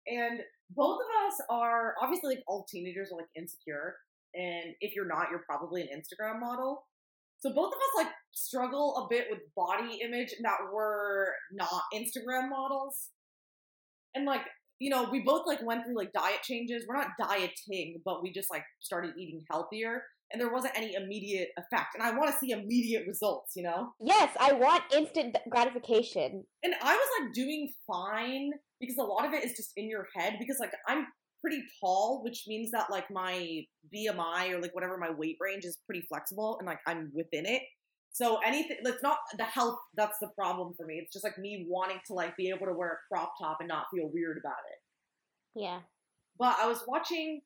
And 0.06 0.40
both 0.70 1.00
of 1.00 1.28
us 1.28 1.40
are 1.50 1.94
obviously 2.00 2.36
like 2.36 2.44
all 2.46 2.64
teenagers 2.70 3.10
are 3.12 3.16
like 3.16 3.28
insecure, 3.36 3.96
and 4.34 4.74
if 4.80 4.94
you're 4.94 5.08
not, 5.08 5.28
you're 5.30 5.44
probably 5.46 5.82
an 5.82 5.88
Instagram 5.88 6.40
model. 6.40 6.86
So 7.40 7.52
both 7.52 7.72
of 7.72 7.78
us 7.78 8.04
like 8.04 8.12
struggle 8.32 8.96
a 8.96 9.14
bit 9.14 9.26
with 9.30 9.40
body 9.56 10.00
image 10.02 10.34
that 10.42 10.58
we're 10.72 11.26
not 11.52 11.82
Instagram 11.94 12.48
models. 12.48 13.10
And 14.14 14.24
like, 14.24 14.42
you 14.78 14.88
know, 14.88 15.08
we 15.10 15.20
both 15.20 15.46
like 15.46 15.60
went 15.62 15.84
through 15.84 15.96
like 15.96 16.12
diet 16.12 16.42
changes. 16.42 16.84
We're 16.88 16.96
not 16.96 17.10
dieting, 17.20 18.00
but 18.04 18.22
we 18.22 18.32
just 18.32 18.50
like 18.50 18.64
started 18.80 19.12
eating 19.18 19.42
healthier 19.50 20.02
and 20.32 20.40
there 20.40 20.52
wasn't 20.52 20.76
any 20.76 20.94
immediate 20.94 21.48
effect. 21.56 21.94
And 21.94 22.02
I 22.02 22.16
want 22.16 22.32
to 22.32 22.38
see 22.38 22.50
immediate 22.50 23.06
results, 23.06 23.52
you 23.54 23.62
know? 23.62 23.92
yes, 24.00 24.30
I 24.40 24.52
want 24.52 24.82
instant 24.94 25.36
gratification. 25.48 26.44
And 26.62 26.74
I 26.82 26.94
was 26.94 27.08
like 27.20 27.32
doing 27.32 27.72
fine 27.86 28.50
because 28.80 28.96
a 28.98 29.02
lot 29.02 29.24
of 29.24 29.32
it 29.32 29.44
is 29.44 29.52
just 29.56 29.72
in 29.76 29.88
your 29.88 30.06
head 30.14 30.36
because 30.38 30.58
like 30.60 30.72
I'm 30.88 31.06
pretty 31.40 31.62
tall, 31.80 32.22
which 32.24 32.44
means 32.46 32.70
that 32.72 32.90
like 32.90 33.10
my 33.10 33.62
BMI 33.94 34.50
or 34.50 34.60
like 34.60 34.74
whatever 34.74 34.98
my 34.98 35.10
weight 35.10 35.36
range 35.40 35.64
is 35.64 35.78
pretty 35.86 36.04
flexible 36.08 36.56
and 36.58 36.66
like 36.66 36.80
I'm 36.86 37.12
within 37.14 37.46
it. 37.46 37.62
So 38.10 38.38
anything 38.44 38.78
it's 38.82 39.02
not 39.02 39.18
the 39.36 39.44
health 39.44 39.78
that's 39.94 40.18
the 40.20 40.28
problem 40.36 40.72
for 40.76 40.86
me. 40.86 41.00
It's 41.02 41.12
just 41.12 41.24
like 41.24 41.38
me 41.38 41.66
wanting 41.68 41.98
to 42.06 42.14
like 42.14 42.36
be 42.36 42.48
able 42.48 42.66
to 42.66 42.72
wear 42.72 42.92
a 42.92 42.96
crop 43.08 43.32
top 43.40 43.58
and 43.60 43.68
not 43.68 43.84
feel 43.94 44.10
weird 44.12 44.38
about 44.42 44.56
it. 44.70 45.60
Yeah. 45.60 45.80
But 46.38 46.56
I 46.60 46.66
was 46.66 46.82
watching 46.86 47.42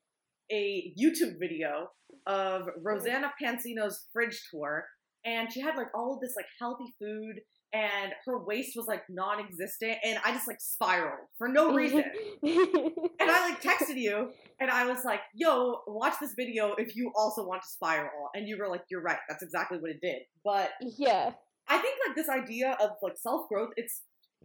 a 0.51 0.93
YouTube 1.01 1.39
video 1.39 1.89
of 2.27 2.69
Rosanna 2.83 3.33
Pansino's 3.43 4.07
fridge 4.13 4.41
tour, 4.51 4.85
and 5.25 5.53
she 5.53 5.61
had 5.61 5.77
like 5.77 5.89
all 5.95 6.15
of 6.15 6.21
this 6.21 6.35
like 6.37 6.47
healthy 6.59 6.93
food, 6.99 7.41
and 7.73 8.13
her 8.27 8.45
waist 8.45 8.73
was 8.77 8.87
like 8.87 9.03
non-existent, 9.09 9.99
and 10.05 10.19
I 10.25 10.33
just 10.33 10.49
like 10.49 10.61
spiraled 10.61 11.27
for 11.39 11.49
no 11.49 11.73
reason. 11.75 12.05
and 12.43 13.31
I 13.31 13.51
like 13.51 13.63
texted 13.63 13.97
you, 13.97 14.33
and 14.61 14.71
I 14.71 14.87
was 14.87 15.05
like, 15.05 15.21
"Yo, 15.35 15.79
watch 15.87 16.15
this 16.21 16.35
video 16.37 16.75
if 16.75 16.97
you 16.97 17.13
also 17.17 17.47
want 17.47 17.63
to 17.63 17.69
spiral." 17.69 18.31
And 18.35 18.49
you 18.49 18.59
were 18.59 18.69
like, 18.69 18.83
"You're 18.91 19.03
right. 19.03 19.19
That's 19.29 19.43
exactly 19.43 19.79
what 19.79 19.91
it 19.91 20.01
did." 20.03 20.23
But 20.45 20.71
yeah. 20.99 21.33
I 21.69 21.79
think 21.79 21.97
like 22.07 22.17
this 22.17 22.29
idea 22.29 22.77
of 22.83 22.91
like 23.03 23.17
self 23.17 23.49
growth, 23.49 23.71
it's 23.77 24.03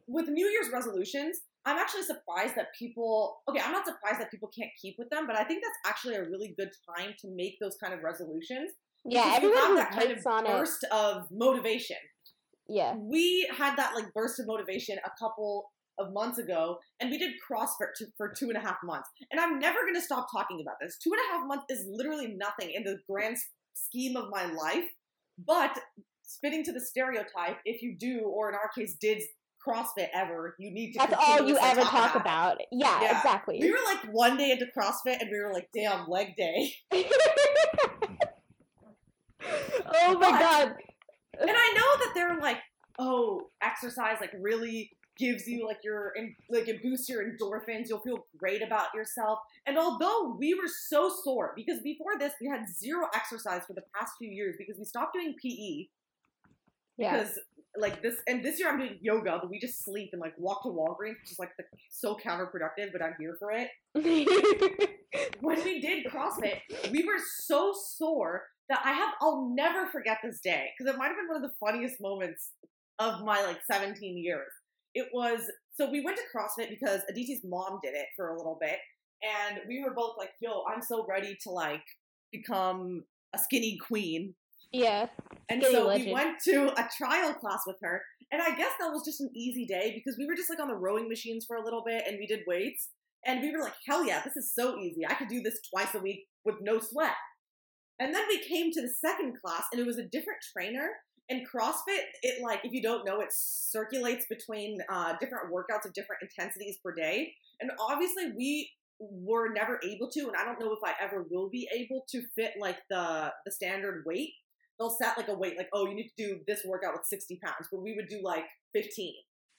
with 0.08 0.28
New 0.28 0.46
Year's 0.48 0.70
resolutions. 0.72 1.40
I'm 1.66 1.78
actually 1.78 2.04
surprised 2.04 2.56
that 2.56 2.68
people. 2.78 3.38
Okay, 3.50 3.60
I'm 3.64 3.72
not 3.72 3.86
surprised 3.86 4.20
that 4.20 4.32
people 4.32 4.50
can't 4.58 4.72
keep 4.82 4.96
with 5.00 5.10
them, 5.10 5.26
but 5.28 5.38
I 5.38 5.44
think 5.44 5.64
that's 5.64 5.94
actually 5.94 6.16
a 6.16 6.24
really 6.24 6.54
good 6.58 6.70
time 6.98 7.14
to 7.22 7.28
make 7.36 7.58
those 7.60 7.76
kind 7.82 7.94
of 7.94 8.02
resolutions. 8.04 8.72
Yeah, 9.04 9.34
everyone 9.36 9.58
have 9.58 9.76
that 9.76 9.92
kind 9.92 10.12
of 10.12 10.26
on 10.26 10.46
it. 10.46 10.50
burst 10.50 10.86
of 10.92 11.28
motivation. 11.32 11.98
Yeah. 12.68 12.96
We 12.98 13.48
had 13.56 13.76
that 13.78 13.94
like 13.94 14.14
burst 14.14 14.40
of 14.40 14.48
motivation 14.48 14.98
a 15.06 15.12
couple 15.20 15.66
of 16.00 16.14
months 16.14 16.40
ago, 16.40 16.78
and 17.00 17.10
we 17.10 17.18
did 17.18 17.34
CrossFit 17.50 17.94
to, 17.98 18.06
for 18.18 18.34
two 18.38 18.50
and 18.50 18.58
a 18.58 18.60
half 18.60 18.78
months. 18.84 19.10
And 19.32 19.40
I'm 19.40 19.60
never 19.60 19.82
going 19.82 19.96
to 19.96 20.02
stop 20.02 20.28
talking 20.32 20.62
about 20.62 20.76
this. 20.82 20.98
Two 21.04 21.12
and 21.12 21.20
a 21.20 21.34
half 21.34 21.48
months 21.48 21.66
is 21.70 21.86
literally 21.90 22.36
nothing 22.38 22.72
in 22.76 22.84
the 22.84 22.98
grand 23.10 23.38
scheme 23.74 24.16
of 24.16 24.30
my 24.30 24.46
life, 24.46 24.86
but 25.46 25.80
fitting 26.42 26.64
to 26.64 26.74
the 26.74 26.82
stereotype, 26.82 27.58
if 27.66 27.82
you 27.82 27.96
do, 27.98 28.22
or 28.26 28.50
in 28.50 28.56
our 28.56 28.70
case, 28.78 28.96
did 29.00 29.22
CrossFit 29.66 30.10
ever, 30.14 30.56
you 30.60 30.72
need 30.72 30.94
to. 30.94 31.00
That's 31.00 31.14
all 31.18 31.48
you 31.48 31.58
ever 31.58 31.82
talk 31.82 32.16
about. 32.16 32.56
about. 32.56 32.62
Yeah, 32.72 33.02
Yeah. 33.02 33.18
exactly. 33.18 33.60
We 33.62 33.72
were 33.72 33.78
like 33.86 34.14
one 34.14 34.38
day 34.38 34.52
into 34.52 34.66
CrossFit, 34.68 35.22
and 35.22 35.30
we 35.32 35.40
were 35.40 35.52
like, 35.54 35.70
"Damn, 35.74 36.08
leg 36.08 36.36
day." 36.36 36.74
oh 36.92 37.04
my 40.20 40.32
But- 40.32 40.40
god. 40.40 40.76
and 41.40 41.52
I 41.52 41.74
know 41.74 42.06
that 42.06 42.12
they're 42.16 42.40
like, 42.40 42.58
oh, 43.00 43.50
exercise 43.62 44.18
like 44.22 44.32
really 44.40 44.92
gives 45.18 45.48
you 45.48 45.66
like 45.66 45.78
your 45.84 46.12
and 46.18 46.36
like 46.50 46.68
it 46.68 46.82
boosts 46.82 47.10
your 47.10 47.24
endorphins. 47.24 47.88
You'll 47.88 48.00
feel 48.00 48.26
great 48.38 48.62
about 48.62 48.94
yourself. 48.94 49.40
And 49.66 49.78
although 49.78 50.36
we 50.38 50.54
were 50.54 50.68
so 50.68 51.10
sore 51.24 51.54
because 51.56 51.82
before 51.82 52.18
this 52.20 52.34
we 52.42 52.48
had 52.48 52.68
zero 52.70 53.08
exercise 53.14 53.64
for 53.66 53.74
the 53.74 53.84
past 53.98 54.14
few 54.18 54.30
years 54.30 54.56
because 54.58 54.78
we 54.78 54.86
stopped 54.86 55.14
doing 55.14 55.36
PE 55.42 55.88
Yeah. 56.98 57.18
because 57.18 57.40
like 57.78 58.02
this 58.02 58.16
and 58.28 58.44
this 58.44 58.60
year 58.60 58.70
I'm 58.70 58.80
doing 58.80 58.98
yoga, 59.02 59.38
but 59.42 59.50
we 59.50 59.60
just 59.60 59.84
sleep 59.84 60.10
and 60.14 60.22
like 60.22 60.34
walk 60.38 60.64
to 60.64 60.70
Walgreens, 60.70 61.20
which 61.22 61.32
is 61.32 61.40
like 61.40 61.52
the, 61.58 61.64
so 61.90 62.16
counterproductive, 62.16 62.92
but 62.92 63.02
I'm 63.02 63.16
here 63.20 63.36
for 63.40 63.52
it. 63.52 63.70
when 65.42 65.64
we 65.64 65.80
did 65.80 66.06
CrossFit, 66.06 66.60
we 66.92 67.04
were 67.04 67.20
so 67.40 67.74
sore 67.74 68.44
that 68.70 68.82
I 68.84 68.94
have 68.94 69.14
I'll 69.22 69.50
never 69.54 69.88
forget 69.88 70.18
this 70.24 70.40
day 70.40 70.70
because 70.78 70.94
it 70.94 70.98
might 70.98 71.08
have 71.08 71.18
been 71.18 71.28
one 71.28 71.38
of 71.38 71.44
the 71.44 71.56
funniest 71.60 72.02
moments 72.02 72.52
of 73.00 73.24
my 73.24 73.42
like 73.44 73.60
17 73.70 74.18
years. 74.18 74.52
It 74.94 75.08
was 75.14 75.42
so 75.74 75.90
we 75.90 76.02
went 76.02 76.18
to 76.18 76.24
CrossFit 76.36 76.70
because 76.70 77.02
Aditi's 77.12 77.42
mom 77.44 77.80
did 77.84 77.94
it 77.96 78.08
for 78.16 78.30
a 78.30 78.38
little 78.38 78.58
bit, 78.60 78.78
and 79.22 79.60
we 79.68 79.84
were 79.84 79.94
both 79.94 80.16
like, 80.18 80.32
"Yo, 80.40 80.64
I'm 80.64 80.82
so 80.82 81.06
ready 81.08 81.38
to 81.44 81.50
like 81.50 81.84
become 82.32 83.04
a 83.34 83.40
skinny 83.40 83.78
queen." 83.78 84.36
Yeah. 84.72 85.08
And 85.50 85.64
so 85.64 85.88
legend. 85.88 86.08
we 86.08 86.14
went 86.14 86.38
to 86.46 86.74
a 86.80 86.90
trial 86.98 87.34
class 87.34 87.62
with 87.68 87.78
her, 87.82 88.02
and 88.32 88.42
I 88.42 88.56
guess 88.56 88.72
that 88.80 88.92
was 88.92 89.04
just 89.06 89.22
an 89.22 89.30
easy 89.36 89.66
day 89.66 89.94
because 89.96 90.18
we 90.18 90.26
were 90.26 90.36
just 90.36 90.50
like 90.50 90.60
on 90.60 90.68
the 90.68 90.76
rowing 90.76 91.08
machines 91.08 91.46
for 91.48 91.58
a 91.58 91.64
little 91.64 91.84
bit, 91.86 92.04
and 92.08 92.18
we 92.20 92.28
did 92.28 92.42
weights, 92.48 92.90
and 93.26 93.42
we 93.42 93.52
were 93.52 93.64
like, 93.64 93.76
"Hell 93.88 94.06
yeah, 94.06 94.22
this 94.24 94.36
is 94.36 94.54
so 94.54 94.78
easy! 94.78 95.06
I 95.08 95.14
could 95.14 95.28
do 95.28 95.42
this 95.42 95.60
twice 95.72 95.94
a 95.94 96.00
week 96.00 96.26
with 96.44 96.56
no 96.62 96.80
sweat." 96.80 97.16
And 98.00 98.14
then 98.14 98.24
we 98.28 98.40
came 98.40 98.72
to 98.72 98.82
the 98.82 98.90
second 98.90 99.36
class, 99.44 99.64
and 99.72 99.80
it 99.80 99.88
was 99.88 99.98
a 99.98 100.04
different 100.04 100.40
trainer. 100.56 100.90
And 101.30 101.42
CrossFit, 101.48 102.04
it 102.22 102.44
like 102.44 102.60
if 102.64 102.72
you 102.72 102.82
don't 102.82 103.06
know, 103.06 103.22
it 103.22 103.30
circulates 103.32 104.26
between 104.30 104.78
uh, 104.90 105.14
different 105.20 105.52
workouts 105.52 105.86
of 105.86 105.94
different 105.94 106.22
intensities 106.22 106.78
per 106.84 106.94
day. 106.94 107.34
And 107.62 107.72
obviously, 107.80 108.32
we 108.36 108.70
were 109.00 109.52
never 109.52 109.80
able 109.84 110.10
to, 110.12 110.20
and 110.22 110.36
I 110.36 110.46
don't 110.46 110.60
know 110.60 110.72
if 110.72 110.80
I 110.84 110.94
ever 111.04 111.26
will 111.30 111.50
be 111.50 111.68
able 111.74 112.06
to 112.10 112.22
fit 112.36 112.54
like 112.60 112.78
the 112.90 113.32
the 113.46 113.52
standard 113.52 114.04
weight. 114.06 114.34
They'll 114.80 114.90
set 114.90 115.18
like 115.18 115.28
a 115.30 115.34
weight, 115.34 115.58
like 115.58 115.70
oh, 115.74 115.88
you 115.88 115.96
need 115.96 116.12
to 116.18 116.28
do 116.28 116.40
this 116.48 116.62
workout 116.66 116.94
with 116.94 117.06
sixty 117.06 117.40
pounds, 117.44 117.68
but 117.72 117.82
we 117.82 117.94
would 117.96 118.08
do 118.10 118.20
like 118.24 118.46
fifteen 118.74 119.14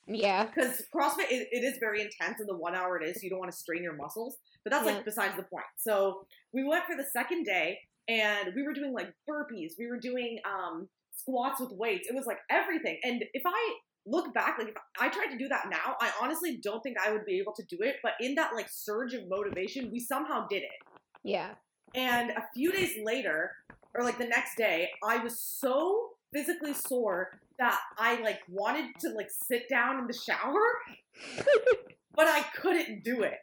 Yeah. 0.07 0.45
because 0.45 0.83
CrossFit 0.95 1.31
it, 1.31 1.47
it 1.51 1.63
is 1.63 1.77
very 1.79 2.01
intense 2.01 2.39
in 2.39 2.47
the 2.47 2.57
one 2.57 2.75
hour 2.75 3.01
it 3.01 3.07
is. 3.07 3.15
So 3.15 3.21
you 3.23 3.29
don't 3.29 3.39
want 3.39 3.51
to 3.51 3.57
strain 3.57 3.83
your 3.83 3.95
muscles, 3.95 4.37
but 4.63 4.71
that's 4.71 4.85
Yeah. 4.85 4.93
like 4.95 5.05
besides 5.05 5.35
the 5.35 5.43
point. 5.43 5.65
So 5.77 6.25
we 6.53 6.63
went 6.63 6.85
for 6.85 6.95
the 6.95 7.05
second 7.11 7.43
day, 7.45 7.77
and 8.07 8.53
we 8.55 8.63
were 8.63 8.73
doing 8.73 8.93
like 8.93 9.13
burpees. 9.29 9.73
We 9.77 9.87
were 9.87 9.99
doing 9.99 10.39
um, 10.45 10.87
squats 11.15 11.59
with 11.59 11.71
weights. 11.71 12.07
It 12.07 12.15
was 12.15 12.25
like 12.25 12.39
everything. 12.49 12.99
And 13.03 13.23
if 13.33 13.43
I 13.45 13.75
look 14.05 14.33
back, 14.33 14.57
like 14.57 14.69
if 14.69 14.75
I 14.99 15.09
tried 15.09 15.31
to 15.31 15.37
do 15.37 15.49
that 15.49 15.65
now, 15.69 15.95
I 15.99 16.11
honestly 16.21 16.59
don't 16.63 16.81
think 16.81 16.95
I 17.03 17.11
would 17.11 17.25
be 17.25 17.39
able 17.39 17.53
to 17.53 17.63
do 17.63 17.77
it. 17.81 17.95
But 18.01 18.13
in 18.21 18.35
that 18.35 18.51
like 18.55 18.67
surge 18.69 19.13
of 19.13 19.27
motivation, 19.27 19.89
we 19.91 19.99
somehow 19.99 20.47
did 20.47 20.63
it. 20.63 20.79
Yeah. 21.23 21.55
And 21.95 22.31
a 22.31 22.43
few 22.53 22.71
days 22.71 22.93
later, 23.03 23.51
or 23.97 24.03
like 24.03 24.17
the 24.17 24.27
next 24.27 24.55
day, 24.55 24.89
I 25.03 25.17
was 25.17 25.39
so 25.39 26.09
physically 26.33 26.73
sore 26.73 27.39
that 27.59 27.79
I 27.97 28.21
like 28.21 28.39
wanted 28.47 28.91
to 29.01 29.09
like 29.09 29.29
sit 29.29 29.67
down 29.69 29.99
in 29.99 30.07
the 30.07 30.13
shower, 30.13 30.61
but 32.15 32.27
I 32.27 32.43
couldn't 32.55 33.03
do 33.03 33.23
it. 33.23 33.39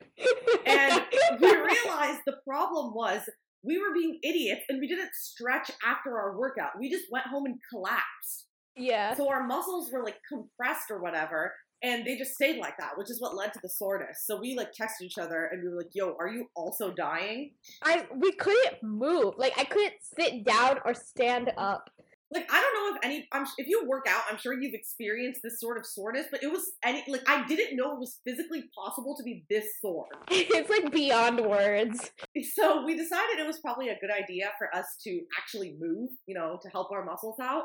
And 0.67 1.03
we 1.41 1.49
realized 1.49 2.21
the 2.25 2.39
problem 2.47 2.95
was 2.95 3.23
we 3.65 3.79
were 3.79 3.93
being 3.93 4.19
idiots 4.23 4.63
and 4.69 4.79
we 4.79 4.87
didn't 4.87 5.15
stretch 5.15 5.71
after 5.85 6.19
our 6.19 6.39
workout. 6.39 6.79
We 6.79 6.91
just 6.91 7.07
went 7.11 7.27
home 7.27 7.47
and 7.47 7.59
collapsed. 7.71 8.47
yeah. 8.77 9.15
So 9.15 9.29
our 9.29 9.47
muscles 9.47 9.91
were 9.93 10.05
like 10.05 10.19
compressed 10.29 10.91
or 10.91 11.01
whatever. 11.01 11.53
And 11.85 12.07
they 12.07 12.17
just 12.17 12.33
stayed 12.33 12.57
like 12.57 12.79
that, 12.79 12.97
which 12.97 13.11
is 13.11 13.21
what 13.21 13.37
led 13.37 13.53
to 13.53 13.61
the 13.63 13.69
soreness. 13.69 14.25
So 14.25 14.41
we 14.41 14.57
like 14.57 14.69
texted 14.69 15.03
each 15.03 15.19
other 15.19 15.51
and 15.53 15.63
we 15.63 15.69
were 15.69 15.77
like, 15.77 15.91
yo, 15.93 16.17
are 16.19 16.29
you 16.29 16.47
also 16.57 16.91
dying? 16.91 17.51
I 17.83 18.07
we 18.17 18.33
couldn't 18.33 18.83
move. 18.83 19.35
Like 19.37 19.53
I 19.59 19.65
couldn't 19.65 19.93
sit 20.01 20.45
down 20.45 20.79
or 20.87 20.95
stand 20.95 21.53
up. 21.59 21.91
like 22.33 22.51
I 22.51 22.59
don't 22.59 22.75
know 22.75 22.97
if 22.97 23.05
any 23.05 23.29
I'm 23.33 23.45
if 23.59 23.69
you 23.69 23.85
work 23.87 24.07
out, 24.09 24.23
I'm 24.31 24.39
sure 24.39 24.59
you've 24.59 24.73
experienced 24.73 25.43
this 25.45 25.61
sort 25.61 25.77
of 25.77 25.85
soreness, 25.85 26.27
but 26.31 26.43
it 26.43 26.51
was 26.51 26.73
any 26.83 27.05
like 27.07 27.29
I 27.29 27.47
didn't 27.47 27.77
know 27.77 27.93
it 27.93 28.01
was 28.01 28.19
physically 28.25 28.65
possible 28.75 29.15
to 29.19 29.23
be 29.23 29.45
this 29.51 29.67
sore. 29.83 30.07
It's 30.31 30.71
like 30.71 30.91
beyond 30.91 31.39
words. 31.45 32.13
So 32.55 32.87
we 32.87 32.97
decided 32.97 33.39
it 33.39 33.47
was 33.47 33.61
probably 33.61 33.91
a 33.91 33.99
good 34.01 34.11
idea 34.11 34.53
for 34.57 34.75
us 34.75 34.87
to 35.03 35.21
actually 35.39 35.77
move, 35.79 36.09
you 36.27 36.35
know, 36.35 36.59
to 36.63 36.69
help 36.71 36.91
our 36.93 37.05
muscles 37.05 37.39
out. 37.43 37.65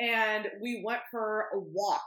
And 0.00 0.48
we 0.60 0.82
went 0.84 1.02
for 1.12 1.46
a 1.54 1.60
walk 1.60 2.02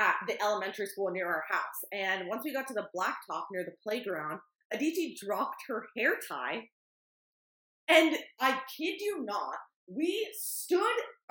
at 0.00 0.14
the 0.26 0.42
elementary 0.42 0.86
school 0.86 1.10
near 1.10 1.26
our 1.26 1.44
house. 1.48 1.84
And 1.92 2.26
once 2.26 2.42
we 2.44 2.52
got 2.52 2.66
to 2.68 2.74
the 2.74 2.88
blacktop 2.96 3.44
near 3.52 3.64
the 3.64 3.74
playground, 3.82 4.40
Aditi 4.72 5.16
dropped 5.22 5.62
her 5.68 5.84
hair 5.96 6.14
tie. 6.26 6.62
And 7.88 8.16
I 8.40 8.60
kid 8.76 9.00
you 9.00 9.24
not, 9.24 9.56
we 9.86 10.28
stood 10.32 10.80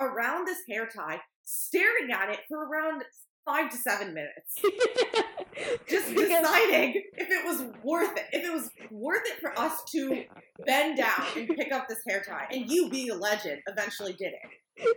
around 0.00 0.46
this 0.46 0.60
hair 0.68 0.88
tie, 0.94 1.20
staring 1.42 2.12
at 2.12 2.30
it 2.30 2.40
for 2.48 2.58
around 2.58 3.02
five 3.44 3.70
to 3.70 3.76
seven 3.76 4.12
minutes 4.12 4.56
just 5.88 6.14
deciding 6.14 7.02
if 7.16 7.28
it 7.30 7.44
was 7.44 7.64
worth 7.82 8.16
it. 8.16 8.26
If 8.32 8.44
it 8.44 8.52
was 8.52 8.70
worth 8.90 9.22
it 9.24 9.40
for 9.40 9.58
us 9.58 9.82
to 9.92 10.24
bend 10.66 10.98
down 10.98 11.26
and 11.36 11.48
pick 11.48 11.72
up 11.72 11.88
this 11.88 12.00
hair 12.06 12.22
tie. 12.26 12.46
And 12.50 12.70
you, 12.70 12.90
being 12.90 13.10
a 13.10 13.14
legend, 13.14 13.60
eventually 13.66 14.12
did 14.12 14.32
it. 14.32 14.50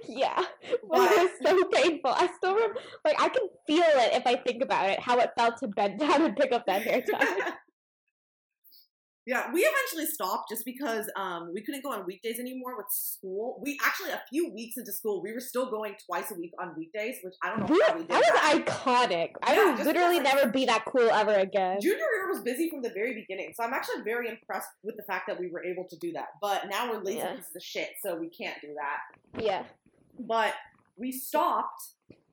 Yeah, 0.08 0.44
it 0.62 0.80
was 0.84 1.30
so 1.42 1.64
painful. 1.66 2.12
I 2.12 2.28
still 2.36 2.54
remember, 2.56 2.80
like, 3.06 3.22
I 3.22 3.30
can 3.30 3.48
feel 3.68 3.84
it 3.84 4.14
if 4.14 4.28
I 4.28 4.36
think 4.36 4.64
about 4.64 4.90
it, 4.90 5.00
how 5.00 5.18
it 5.20 5.32
felt 5.38 5.58
to 5.60 5.68
bend 5.68 6.00
down 6.00 6.22
and 6.24 6.36
pick 6.36 6.52
up 6.52 6.66
that 6.68 6.84
hair 6.84 7.02
tie. 7.02 7.54
Yeah, 9.26 9.52
we 9.54 9.62
eventually 9.62 10.06
stopped 10.06 10.50
just 10.50 10.66
because 10.66 11.10
um, 11.16 11.52
we 11.54 11.62
couldn't 11.62 11.82
go 11.82 11.92
on 11.94 12.06
weekdays 12.06 12.40
anymore 12.40 12.76
with 12.76 12.88
school. 12.90 13.58
We 13.64 13.78
actually 13.86 14.10
a 14.12 14.22
few 14.30 14.52
weeks 14.54 14.76
into 14.76 14.92
school, 14.92 15.24
we 15.24 15.32
were 15.32 15.40
still 15.40 15.70
going 15.70 15.96
twice 16.06 16.30
a 16.32 16.36
week 16.36 16.52
on 16.60 16.74
weekdays, 16.78 17.18
which 17.24 17.36
I 17.42 17.50
don't 17.50 17.60
know 17.62 17.66
We- 17.74 17.82
how 17.88 17.94
we 17.94 18.00
did 18.02 18.10
that 18.10 18.18
was 18.18 18.28
that. 18.28 18.66
iconic. 18.66 19.32
I 19.42 19.56
Yeah, 19.56 19.76
would 19.76 19.86
literally 19.86 20.20
because, 20.20 20.34
like, 20.34 20.36
never 20.44 20.52
be 20.52 20.66
that 20.66 20.84
cool 20.86 21.10
ever 21.10 21.34
again. 21.36 21.80
Junior 21.80 21.98
year 22.00 22.30
was 22.30 22.42
busy 22.42 22.70
from 22.70 22.82
the 22.82 22.90
very 22.90 23.14
beginning, 23.14 23.54
so 23.56 23.64
I'm 23.64 23.74
actually 23.74 24.02
very 24.04 24.28
impressed 24.28 24.68
with 24.84 24.98
the 24.98 25.04
fact 25.04 25.28
that 25.28 25.40
we 25.40 25.50
were 25.50 25.64
able 25.64 25.86
to 25.90 25.98
do 26.00 26.12
that. 26.14 26.28
But 26.42 26.68
now 26.70 26.92
we're 26.92 27.00
lazy 27.02 27.20
Yeah. 27.20 27.36
pieces 27.36 27.56
of 27.56 27.64
shit, 27.64 27.92
so 28.04 28.16
we 28.18 28.30
can't 28.30 28.60
do 28.62 28.76
that. 28.76 29.42
Yeah. 29.42 29.64
But 30.20 30.54
we 30.98 31.12
stopped, 31.14 31.82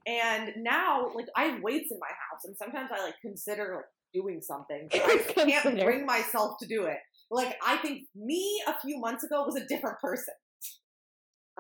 and 0.06 0.54
now 0.56 1.12
like 1.14 1.26
I 1.36 1.44
have 1.44 1.62
weights 1.62 1.92
in 1.92 1.98
my 2.00 2.08
house, 2.08 2.44
and 2.44 2.56
sometimes 2.56 2.90
I 2.92 3.00
like 3.04 3.14
consider 3.22 3.76
like 3.76 3.84
doing 4.12 4.40
something, 4.42 4.88
I 4.94 5.24
can't 5.34 5.80
bring 5.82 6.06
myself 6.06 6.56
to 6.60 6.66
do 6.66 6.84
it. 6.84 6.98
Like 7.30 7.56
I 7.64 7.76
think 7.78 8.02
me 8.14 8.60
a 8.66 8.74
few 8.80 8.98
months 8.98 9.24
ago 9.24 9.44
was 9.44 9.56
a 9.56 9.64
different 9.66 9.98
person. 10.00 10.34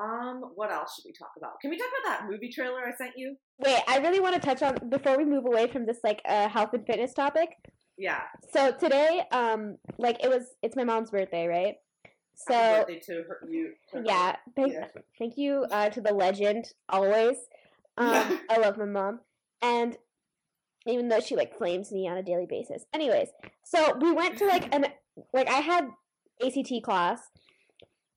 Um, 0.00 0.52
what 0.54 0.70
else 0.72 0.94
should 0.94 1.04
we 1.04 1.12
talk 1.12 1.32
about? 1.36 1.60
Can 1.60 1.70
we 1.70 1.76
talk 1.76 1.88
about 2.02 2.20
that 2.20 2.30
movie 2.30 2.50
trailer 2.50 2.80
I 2.86 2.92
sent 2.96 3.12
you? 3.16 3.36
Wait, 3.58 3.80
I 3.86 3.98
really 3.98 4.20
want 4.20 4.34
to 4.34 4.40
touch 4.40 4.62
on 4.62 4.88
before 4.88 5.18
we 5.18 5.24
move 5.24 5.44
away 5.44 5.66
from 5.68 5.84
this 5.84 5.98
like 6.02 6.22
uh, 6.26 6.48
health 6.48 6.70
and 6.72 6.86
fitness 6.86 7.12
topic. 7.12 7.50
Yeah. 7.98 8.22
So 8.54 8.72
today, 8.72 9.22
um, 9.30 9.76
like 9.98 10.24
it 10.24 10.30
was, 10.30 10.44
it's 10.62 10.74
my 10.74 10.84
mom's 10.84 11.10
birthday, 11.10 11.46
right? 11.46 11.74
So 12.34 12.54
Happy 12.54 12.94
birthday 12.94 13.00
to 13.06 13.12
her, 13.28 13.40
you. 13.50 13.72
to 13.90 13.96
her. 13.98 14.02
yeah, 14.06 14.36
thank 14.56 14.72
Yeah. 14.72 14.86
thank 15.18 15.36
you 15.36 15.66
uh, 15.70 15.90
to 15.90 16.00
the 16.00 16.14
legend 16.14 16.66
always. 16.88 17.36
Um, 17.98 18.40
I 18.48 18.56
love 18.58 18.78
my 18.78 18.86
mom, 18.86 19.20
and 19.60 19.94
even 20.86 21.08
though 21.08 21.20
she 21.20 21.36
like 21.36 21.56
flames 21.58 21.92
me 21.92 22.08
on 22.08 22.16
a 22.16 22.22
daily 22.22 22.46
basis. 22.48 22.84
Anyways, 22.94 23.28
so 23.64 23.96
we 24.00 24.12
went 24.12 24.38
to 24.38 24.46
like 24.46 24.74
an 24.74 24.86
like 25.32 25.48
I 25.48 25.60
had 25.60 25.88
ACT 26.44 26.82
class. 26.82 27.20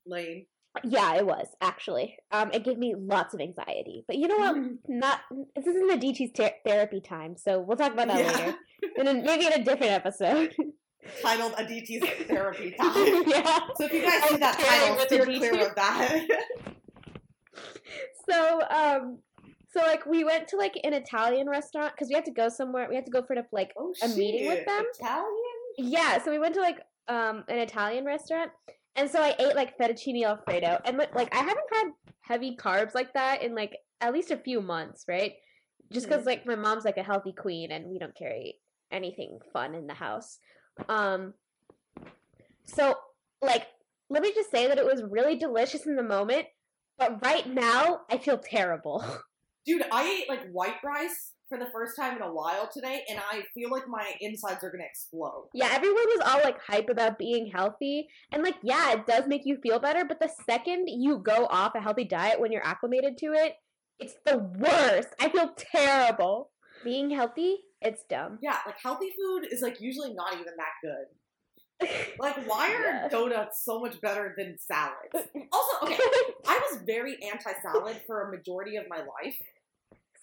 Lane. 0.06 0.46
Yeah, 0.82 1.14
it 1.14 1.24
was 1.26 1.46
actually. 1.60 2.16
Um, 2.32 2.50
it 2.52 2.64
gave 2.64 2.78
me 2.78 2.94
lots 2.98 3.32
of 3.32 3.40
anxiety. 3.40 4.04
But 4.08 4.16
you 4.16 4.26
know 4.28 4.38
what? 4.38 4.56
Not 4.88 5.20
this 5.54 5.66
isn't 5.66 5.90
Aditi's 6.00 6.32
ter- 6.32 6.50
therapy 6.66 7.00
time, 7.00 7.36
so 7.36 7.60
we'll 7.60 7.76
talk 7.76 7.92
about 7.92 8.08
that 8.08 8.18
Yeah. 8.18 8.32
later. 8.32 8.56
And 8.98 9.06
then 9.08 9.22
maybe 9.24 9.46
in 9.46 9.52
a 9.52 9.64
different 9.64 9.92
episode. 9.92 10.54
Titled 11.22 11.52
Aditi's 11.52 12.02
Therapy 12.26 12.70
Time. 12.80 13.24
yeah. 13.26 13.58
So 13.76 13.84
if 13.84 13.92
you 13.92 14.00
guys 14.02 14.22
see 14.30 14.36
that 14.38 14.58
title, 14.58 14.98
steer 15.04 15.24
clear 15.26 15.68
of 15.68 15.74
that. 15.74 16.26
So 18.28 18.60
um, 18.70 19.18
so 19.74 19.80
like 19.80 20.06
we 20.06 20.22
went 20.22 20.46
to 20.48 20.56
like 20.56 20.78
an 20.84 20.94
Italian 20.94 21.48
restaurant 21.48 21.92
because 21.94 22.08
we 22.08 22.14
had 22.14 22.24
to 22.26 22.30
go 22.30 22.48
somewhere. 22.48 22.86
We 22.88 22.94
had 22.94 23.06
to 23.06 23.10
go 23.10 23.22
for 23.22 23.34
like 23.50 23.72
oh, 23.76 23.92
A 24.02 24.08
meeting 24.08 24.46
with 24.46 24.64
them? 24.64 24.84
Italian? 25.00 25.32
Yeah, 25.78 26.22
so 26.22 26.30
we 26.30 26.38
went 26.38 26.54
to 26.54 26.60
like 26.60 26.78
um 27.08 27.44
an 27.48 27.58
Italian 27.58 28.04
restaurant, 28.04 28.52
and 28.94 29.10
so 29.10 29.20
I 29.20 29.34
ate 29.38 29.56
like 29.56 29.76
fettuccine 29.76 30.24
alfredo, 30.24 30.80
and 30.84 30.96
like- 30.96 31.14
like 31.14 31.34
I 31.34 31.38
haven't 31.38 31.66
had 31.72 31.86
heavy 32.20 32.56
carbs 32.56 32.94
like 32.94 33.12
that 33.14 33.42
in 33.42 33.54
like 33.56 33.76
at 34.00 34.12
least 34.12 34.30
a 34.30 34.36
few 34.36 34.60
months, 34.62 35.04
right? 35.08 35.32
Just 35.92 36.08
because 36.08 36.24
like 36.24 36.46
my 36.46 36.54
mom's 36.54 36.84
like 36.84 36.96
a 36.96 37.02
healthy 37.02 37.32
queen, 37.32 37.72
and 37.72 37.86
we 37.86 37.98
don't 37.98 38.14
carry 38.16 38.60
anything 38.92 39.40
fun 39.52 39.74
in 39.74 39.88
the 39.88 39.94
house. 39.94 40.38
Um, 40.88 41.34
so 42.64 42.94
like 43.42 43.66
let 44.08 44.22
me 44.22 44.32
just 44.32 44.50
say 44.52 44.68
that 44.68 44.78
it 44.78 44.84
was 44.84 45.02
really 45.02 45.36
delicious 45.36 45.86
in 45.86 45.96
the 45.96 46.02
moment, 46.02 46.46
but 46.96 47.24
right 47.24 47.46
now 47.48 48.02
I 48.08 48.18
feel 48.18 48.38
terrible. 48.38 49.04
Dude, 49.66 49.82
I 49.90 50.04
ate 50.22 50.28
like 50.28 50.48
white 50.50 50.76
rice 50.84 51.32
for 51.48 51.58
the 51.58 51.66
first 51.72 51.96
time 51.96 52.16
in 52.16 52.22
a 52.22 52.32
while 52.32 52.68
today, 52.72 53.02
and 53.08 53.18
I 53.18 53.42
feel 53.54 53.70
like 53.70 53.88
my 53.88 54.12
insides 54.20 54.62
are 54.64 54.70
gonna 54.70 54.84
explode. 54.84 55.48
Yeah, 55.54 55.68
everyone 55.72 56.04
was 56.06 56.20
all 56.26 56.40
like 56.42 56.58
hype 56.60 56.88
about 56.88 57.18
being 57.18 57.50
healthy. 57.54 58.08
And 58.32 58.42
like, 58.42 58.56
yeah, 58.62 58.92
it 58.92 59.06
does 59.06 59.26
make 59.26 59.42
you 59.44 59.58
feel 59.62 59.78
better, 59.78 60.04
but 60.04 60.20
the 60.20 60.30
second 60.46 60.88
you 60.88 61.18
go 61.18 61.46
off 61.50 61.74
a 61.74 61.80
healthy 61.80 62.04
diet 62.04 62.40
when 62.40 62.52
you're 62.52 62.66
acclimated 62.66 63.16
to 63.18 63.26
it, 63.32 63.54
it's 63.98 64.14
the 64.26 64.38
worst. 64.38 65.08
I 65.20 65.28
feel 65.28 65.54
terrible. 65.56 66.50
Being 66.82 67.10
healthy, 67.10 67.58
it's 67.80 68.02
dumb. 68.10 68.38
Yeah, 68.42 68.58
like 68.66 68.76
healthy 68.82 69.10
food 69.16 69.46
is 69.50 69.62
like 69.62 69.80
usually 69.80 70.12
not 70.12 70.34
even 70.34 70.52
that 70.56 70.74
good. 70.82 71.06
Like, 72.18 72.36
why 72.48 72.68
are 72.68 72.82
Yeah. 73.02 73.08
donuts 73.08 73.64
so 73.64 73.80
much 73.80 74.00
better 74.00 74.34
than 74.36 74.56
salads? 74.58 75.28
Also, 75.52 75.86
okay, 75.86 75.98
I 76.46 76.60
was 76.70 76.80
very 76.86 77.16
anti-salad 77.22 78.02
for 78.06 78.22
a 78.28 78.30
majority 78.30 78.76
of 78.76 78.84
my 78.88 78.98
life. 78.98 79.36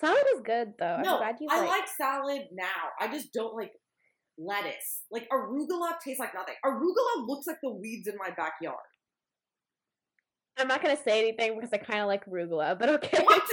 Salad 0.02 0.24
is 0.36 0.42
good 0.44 0.74
though. 0.80 0.86
I'm 0.98 1.04
No, 1.04 1.18
glad 1.20 1.36
you 1.40 1.48
I 1.50 1.60
like. 1.60 1.70
like 1.70 1.88
salad 1.88 2.48
now. 2.52 2.90
I 3.00 3.08
just 3.08 3.32
don't 3.34 3.56
like 3.56 3.72
lettuce. 4.38 5.04
Like 5.12 5.28
arugula 5.32 5.94
tastes 6.04 6.20
like 6.20 6.34
nothing. 6.34 6.56
Arugula 6.66 7.28
looks 7.28 7.46
like 7.48 7.58
the 7.62 7.70
weeds 7.72 8.08
in 8.08 8.16
my 8.18 8.32
backyard. 8.36 8.78
I'm 10.58 10.68
not 10.68 10.82
gonna 10.84 10.98
say 10.98 11.20
anything 11.22 11.56
because 11.56 11.70
I 11.74 11.78
kind 11.78 12.02
of 12.02 12.08
like 12.08 12.26
arugula, 12.26 12.78
but 12.78 12.90
okay. 12.90 13.24
What? 13.24 13.42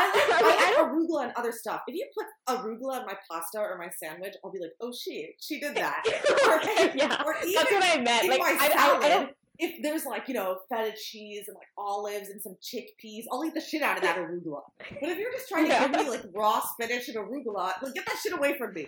I 0.00 0.06
like, 0.06 0.14
I 0.16 0.42
mean, 0.42 0.52
I 0.52 0.74
I 0.76 0.80
like 0.80 0.90
arugula 0.90 1.24
and 1.24 1.32
other 1.36 1.52
stuff. 1.52 1.82
If 1.86 1.94
you 1.96 2.06
put 2.16 2.26
arugula 2.56 3.00
in 3.00 3.06
my 3.06 3.14
pasta 3.30 3.58
or 3.58 3.76
my 3.78 3.88
sandwich, 4.02 4.34
I'll 4.44 4.52
be 4.52 4.60
like, 4.60 4.72
oh 4.80 4.92
shit, 4.92 5.30
she 5.40 5.60
did 5.60 5.74
that. 5.76 6.02
Okay, 6.48 6.92
yeah, 6.96 7.22
Or 7.26 7.34
even 7.42 7.54
that's 7.54 7.72
what 7.72 7.84
I 7.84 8.00
meant. 8.00 8.28
Like, 8.28 8.40
I, 8.40 8.68
I, 8.68 8.98
I 9.04 9.08
don't. 9.08 9.30
If 9.58 9.82
there's 9.82 10.04
like, 10.04 10.28
you 10.28 10.34
know, 10.34 10.58
feta 10.70 10.96
cheese 10.96 11.44
and 11.48 11.54
like 11.56 11.66
olives 11.76 12.28
and 12.28 12.40
some 12.40 12.56
chickpeas, 12.62 13.24
I'll 13.32 13.44
eat 13.44 13.54
the 13.54 13.60
shit 13.60 13.82
out 13.82 13.96
of 13.96 14.02
that 14.04 14.16
arugula. 14.16 14.60
But 15.00 15.08
if 15.08 15.18
you're 15.18 15.32
just 15.32 15.48
trying 15.48 15.64
to 15.64 15.70
Yeah. 15.70 15.88
give 15.88 16.04
me 16.06 16.10
like 16.10 16.22
raw 16.34 16.60
spinach 16.60 17.08
and 17.08 17.16
arugula, 17.16 17.72
like 17.82 17.94
get 17.94 18.06
that 18.06 18.16
shit 18.22 18.32
away 18.32 18.56
from 18.56 18.74
me. 18.74 18.86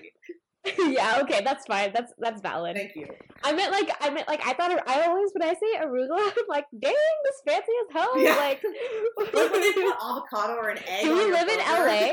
yeah, 0.79 1.21
okay, 1.23 1.41
that's 1.43 1.65
fine. 1.67 1.91
That's 1.95 2.13
that's 2.19 2.43
valid. 2.43 2.77
Thank 2.77 2.95
you. 2.95 3.07
I 3.43 3.53
meant 3.55 3.73
like 3.73 3.91
I 4.01 4.11
meant 4.11 4.29
like 4.29 4.47
I 4.47 4.53
thought 4.53 4.71
I 4.87 5.07
always 5.07 5.31
when 5.33 5.49
I 5.49 5.55
say 5.55 5.79
arugula, 5.81 6.19
I'm 6.21 6.45
like, 6.49 6.67
dang, 6.79 6.93
this 7.25 7.43
fancy 7.47 7.73
as 7.89 7.93
hell. 7.95 8.19
Yeah. 8.21 8.37
Like, 8.37 8.63
Like 9.17 9.33
when 9.53 9.61
they 9.61 9.73
put 9.73 9.95
avocado 10.03 10.53
or 10.55 10.69
an 10.69 10.79
egg. 10.87 11.05
do 11.05 11.15
your 11.15 11.33
live 11.33 11.49
in. 11.49 11.59
LA? 11.61 12.13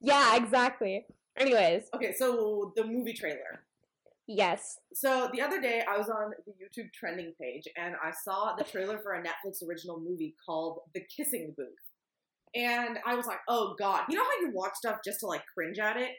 Yeah, 0.00 0.36
exactly. 0.36 1.04
Anyways, 1.36 1.84
Okay, 1.94 2.14
so 2.18 2.72
the 2.74 2.84
movie 2.84 3.12
trailer. 3.12 3.64
Yes. 4.28 4.78
So 4.94 5.28
the 5.32 5.40
other 5.40 5.60
day, 5.60 5.82
I 5.88 5.98
was 5.98 6.08
on 6.08 6.32
the 6.46 6.52
YouTube 6.52 6.92
trending 6.92 7.32
page 7.40 7.64
and 7.76 7.94
I 8.02 8.12
saw 8.24 8.54
the 8.56 8.64
trailer 8.64 8.98
for 8.98 9.14
a 9.14 9.22
Netflix 9.22 9.66
original 9.68 9.98
movie 9.98 10.34
called 10.46 10.80
The 10.94 11.02
Kissing 11.16 11.54
Booth. 11.56 11.66
And 12.54 12.98
I 13.04 13.14
was 13.14 13.26
like, 13.26 13.40
oh 13.48 13.74
god. 13.78 14.04
You 14.08 14.16
know 14.16 14.24
how 14.24 14.46
you 14.46 14.52
watch 14.52 14.74
stuff 14.74 14.98
just 15.04 15.20
to 15.20 15.26
like 15.26 15.42
cringe 15.54 15.78
at 15.78 15.96
it? 15.96 16.10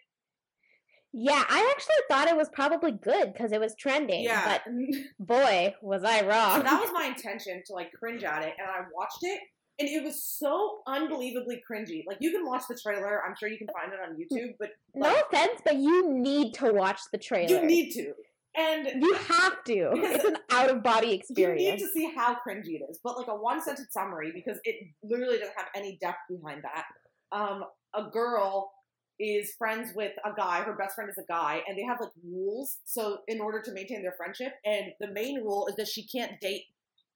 Yeah, 1.12 1.44
I 1.50 1.74
actually 1.76 1.96
thought 2.08 2.28
it 2.28 2.38
was 2.38 2.50
probably 2.50 2.92
good 2.92 3.34
because 3.34 3.52
it 3.52 3.60
was 3.60 3.74
trending. 3.80 4.24
Yeah. 4.24 4.60
But 4.60 4.74
boy, 5.20 5.74
was 5.82 6.04
I 6.04 6.20
so 6.20 6.28
wrong. 6.28 6.64
that 6.64 6.80
was 6.80 6.92
my 6.94 7.06
intention 7.06 7.64
to 7.66 7.74
like 7.74 7.92
cringe 7.94 8.24
at 8.24 8.44
it. 8.44 8.54
And 8.60 8.70
I 8.70 8.82
watched 8.94 9.24
it 9.24 9.40
and 9.80 9.88
it 9.88 10.04
was 10.04 10.24
so 10.24 10.80
unbelievably 10.88 11.62
cringy. 11.70 12.04
Like 12.08 12.18
you 12.20 12.32
can 12.32 12.46
watch 12.46 12.64
the 12.70 12.78
trailer. 12.82 13.22
I'm 13.26 13.36
sure 13.40 13.50
you 13.50 13.58
can 13.58 13.68
find 13.68 13.92
it 13.94 14.00
on 14.00 14.16
YouTube, 14.18 14.56
but 14.60 14.70
no 14.94 15.14
offense, 15.22 15.62
but 15.64 15.76
you 15.76 16.10
need 16.12 16.54
to 16.56 16.72
watch 16.72 17.00
the 17.12 17.18
trailer. 17.18 17.62
you 17.62 17.66
need 17.66 17.92
to. 17.92 18.14
And 18.58 19.02
You 19.02 19.14
have 19.14 19.64
to. 19.66 19.92
It's 19.96 20.26
an 20.26 20.38
out 20.50 20.70
of 20.70 20.84
body 20.84 21.14
experience. 21.14 21.62
you 21.62 21.72
need 21.72 21.80
to 21.80 21.88
see 21.94 22.12
how 22.16 22.36
cringy 22.46 22.80
it 22.80 22.82
is. 22.90 23.00
But 23.04 23.18
like 23.18 23.28
a 23.28 23.36
one 23.36 23.62
sentence 23.62 23.94
summary, 23.94 24.32
because 24.34 24.60
it 24.64 24.88
literally 25.04 25.38
doesn't 25.38 25.56
have 25.56 25.68
any 25.76 25.98
depth 26.02 26.18
behind 26.30 26.64
that. 26.64 26.86
Um, 27.32 27.64
a 27.94 28.10
girl 28.10 28.72
is 29.20 29.54
friends 29.58 29.92
with 29.96 30.14
a 30.26 30.34
guy, 30.36 30.62
her 30.62 30.74
best 30.74 30.96
friend 30.96 31.10
is 31.10 31.18
a 31.18 31.26
guy, 31.32 31.62
and 31.68 31.78
they 31.78 31.84
have 31.84 32.00
like 32.02 32.10
rules. 32.26 32.78
So 32.86 33.20
in 33.28 33.40
order 33.40 33.62
to 33.62 33.72
maintain 33.72 34.02
their 34.02 34.14
friendship, 34.18 34.54
and 34.66 34.88
the 35.00 35.12
main 35.12 35.44
rule 35.44 35.68
is 35.68 35.76
that 35.76 35.88
she 35.88 36.08
can't 36.08 36.40
date 36.42 36.64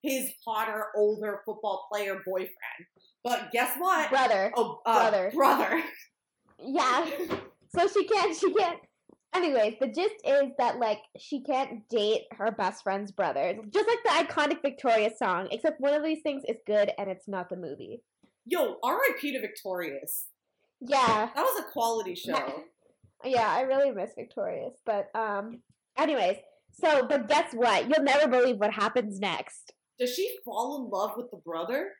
his 0.03 0.29
hotter, 0.45 0.87
older 0.95 1.41
football 1.45 1.87
player 1.91 2.21
boyfriend. 2.25 2.51
But 3.23 3.51
guess 3.51 3.75
what? 3.79 4.09
Brother. 4.09 4.51
Oh, 4.55 4.81
uh, 4.85 5.09
Brother. 5.09 5.31
brother. 5.33 5.83
Yeah. 6.65 7.05
So 7.75 7.87
she 7.89 8.05
can't. 8.05 8.37
She 8.37 8.53
can't. 8.53 8.79
Anyways, 9.35 9.73
the 9.81 9.87
gist 9.87 10.15
is 10.23 10.51
that 10.59 10.79
like 10.79 10.99
she 11.19 11.41
can't 11.41 11.87
date 11.89 12.21
her 12.31 12.51
best 12.51 12.83
friend's 12.83 13.11
brother, 13.11 13.57
just 13.69 13.87
like 13.87 14.03
the 14.03 14.33
iconic 14.33 14.61
Victorious 14.61 15.17
song. 15.19 15.47
Except 15.51 15.81
one 15.81 15.93
of 15.93 16.03
these 16.05 16.21
things 16.21 16.43
is 16.47 16.57
good, 16.65 16.91
and 16.97 17.09
it's 17.09 17.27
not 17.27 17.49
the 17.49 17.57
movie. 17.57 18.01
Yo, 18.45 18.77
R.I.P. 18.81 19.33
to 19.33 19.41
Victorious. 19.41 20.27
Yeah, 20.79 21.29
That 21.35 21.41
was 21.41 21.59
a 21.67 21.71
quality 21.71 22.15
show. 22.15 22.63
yeah, 23.25 23.49
I 23.49 23.61
really 23.61 23.91
miss 23.91 24.11
Victorious. 24.15 24.75
But 24.85 25.09
um, 25.15 25.59
anyways, 25.97 26.37
so 26.71 27.05
but 27.07 27.27
guess 27.27 27.53
what? 27.53 27.89
You'll 27.89 28.03
never 28.05 28.27
believe 28.29 28.57
what 28.57 28.71
happens 28.71 29.19
next. 29.19 29.73
Does 30.03 30.15
she 30.15 30.35
fall 30.43 30.83
in 30.83 30.89
love 30.89 31.11
with 31.15 31.31
the 31.31 31.37
brother? 31.37 31.91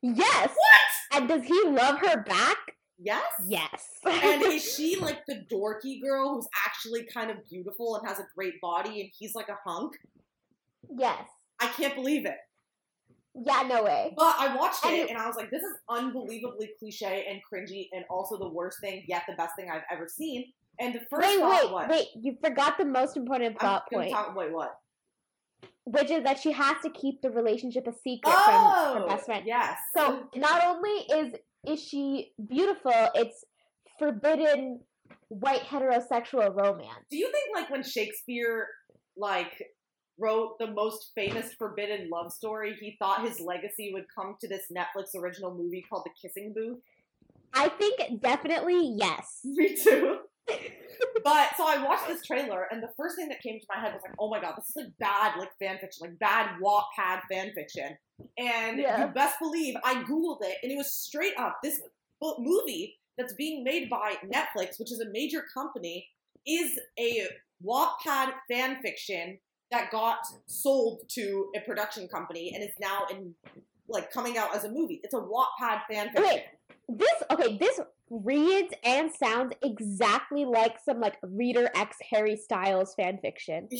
Yes. 0.00 0.48
What? 0.48 1.20
And 1.20 1.28
does 1.28 1.44
he 1.44 1.62
love 1.66 1.98
her 1.98 2.22
back? 2.22 2.56
Yes. 2.98 3.22
Yes. 3.46 3.84
and 4.06 4.42
is 4.44 4.64
she 4.76 4.96
like 4.98 5.26
the 5.26 5.44
dorky 5.52 6.00
girl 6.00 6.34
who's 6.36 6.48
actually 6.66 7.06
kind 7.12 7.30
of 7.30 7.36
beautiful 7.50 7.96
and 7.96 8.08
has 8.08 8.18
a 8.18 8.24
great 8.34 8.58
body 8.62 9.02
and 9.02 9.10
he's 9.18 9.34
like 9.34 9.50
a 9.50 9.58
hunk? 9.62 9.92
Yes. 10.88 11.24
I 11.60 11.66
can't 11.66 11.94
believe 11.94 12.24
it. 12.24 12.36
Yeah, 13.34 13.62
no 13.68 13.84
way. 13.84 14.14
But 14.16 14.36
I 14.38 14.56
watched 14.56 14.86
And 14.86 14.94
it 14.94 14.98
it- 15.00 15.10
and 15.10 15.18
I 15.18 15.26
was 15.26 15.36
like, 15.36 15.50
this 15.50 15.60
is 15.62 15.76
unbelievably 15.90 16.70
cliche 16.78 17.26
and 17.28 17.42
cringy 17.52 17.88
and 17.92 18.06
also 18.08 18.38
the 18.38 18.48
worst 18.48 18.80
thing, 18.80 19.04
yet 19.06 19.24
the 19.28 19.34
best 19.34 19.52
thing 19.54 19.68
I've 19.70 19.82
ever 19.92 20.08
seen. 20.08 20.46
And 20.80 20.94
the 20.94 21.00
first 21.10 21.28
Wait, 21.28 21.42
wait, 21.42 21.70
was 21.70 21.88
wait. 21.90 22.06
You 22.22 22.38
forgot 22.42 22.78
the 22.78 22.86
most 22.86 23.18
important 23.18 23.50
I'm 23.50 23.58
plot 23.58 23.84
point, 23.92 24.12
talk 24.12 24.34
wait, 24.34 24.50
what? 24.50 24.78
Which 25.84 26.10
is 26.10 26.24
that 26.24 26.38
she 26.38 26.52
has 26.52 26.76
to 26.82 26.90
keep 26.90 27.22
the 27.22 27.30
relationship 27.30 27.86
a 27.86 27.92
secret 27.92 28.34
Oh 28.34 28.92
from 28.92 29.02
her 29.02 29.04
oh, 29.04 29.08
best 29.08 29.26
friend. 29.26 29.44
Yes. 29.46 29.78
So 29.96 30.24
not 30.34 30.64
only 30.64 30.90
is 30.90 31.34
is 31.66 31.82
she 31.82 32.32
beautiful, 32.48 32.92
it's 33.14 33.44
forbidden 33.98 34.80
white 35.28 35.62
heterosexual 35.62 36.54
romance. 36.54 37.04
Do 37.10 37.16
you 37.16 37.30
think 37.30 37.56
like 37.56 37.70
when 37.70 37.82
Shakespeare 37.82 38.68
like 39.16 39.62
wrote 40.18 40.58
the 40.58 40.68
most 40.68 41.12
famous 41.14 41.52
forbidden 41.54 42.08
love 42.10 42.32
story, 42.32 42.76
he 42.78 42.96
thought 42.98 43.26
his 43.26 43.40
legacy 43.40 43.90
would 43.92 44.04
come 44.16 44.36
to 44.40 44.48
this 44.48 44.64
Netflix 44.76 45.20
original 45.20 45.54
movie 45.54 45.84
called 45.88 46.04
The 46.04 46.10
Kissing 46.20 46.52
Booth? 46.54 46.78
I 47.52 47.68
think 47.68 48.20
definitely 48.20 48.94
yes. 48.96 49.40
Me 49.44 49.76
too. 49.76 50.18
But 50.46 51.48
so 51.56 51.66
I 51.66 51.82
watched 51.84 52.06
this 52.06 52.22
trailer, 52.22 52.66
and 52.70 52.82
the 52.82 52.90
first 52.96 53.16
thing 53.16 53.28
that 53.28 53.40
came 53.40 53.58
to 53.58 53.66
my 53.74 53.80
head 53.80 53.92
was 53.92 54.02
like, 54.02 54.14
"Oh 54.18 54.28
my 54.28 54.40
god, 54.40 54.54
this 54.56 54.68
is 54.70 54.76
like 54.76 54.92
bad 54.98 55.38
like 55.38 55.50
fan 55.58 55.78
fiction, 55.78 56.00
like 56.02 56.18
bad 56.18 56.58
Wattpad 56.62 57.22
fan 57.30 57.52
fiction." 57.54 57.96
And 58.38 58.78
Yeah. 58.78 59.06
you 59.06 59.12
best 59.12 59.38
believe 59.38 59.74
I 59.84 60.02
googled 60.04 60.38
it, 60.42 60.56
and 60.62 60.70
it 60.70 60.76
was 60.76 60.92
straight 60.92 61.34
up 61.38 61.58
this 61.62 61.80
movie 62.38 62.98
that's 63.18 63.34
being 63.34 63.64
made 63.64 63.88
by 63.90 64.14
Netflix, 64.24 64.78
which 64.78 64.90
is 64.92 65.00
a 65.00 65.10
major 65.10 65.44
company, 65.52 66.08
is 66.46 66.78
a 66.98 67.28
Wattpad 67.64 68.32
fan 68.50 68.80
fiction 68.82 69.38
that 69.70 69.90
got 69.90 70.18
sold 70.46 71.00
to 71.10 71.50
a 71.56 71.60
production 71.60 72.08
company 72.08 72.52
and 72.54 72.62
is 72.62 72.74
now 72.80 73.06
in 73.10 73.34
like 73.88 74.10
coming 74.12 74.38
out 74.38 74.54
as 74.54 74.64
a 74.64 74.70
movie. 74.70 75.00
It's 75.02 75.14
a 75.14 75.18
Wattpad 75.20 75.82
fan 75.90 76.08
fiction. 76.08 76.24
Wait. 76.24 76.44
This 76.88 77.22
okay, 77.30 77.56
this 77.58 77.80
reads 78.10 78.74
and 78.84 79.10
sounds 79.12 79.54
exactly 79.62 80.44
like 80.44 80.76
some 80.84 81.00
like 81.00 81.16
Reader 81.22 81.70
X 81.74 81.96
Harry 82.12 82.36
Styles 82.36 82.94
fan 82.94 83.18
fiction. 83.22 83.68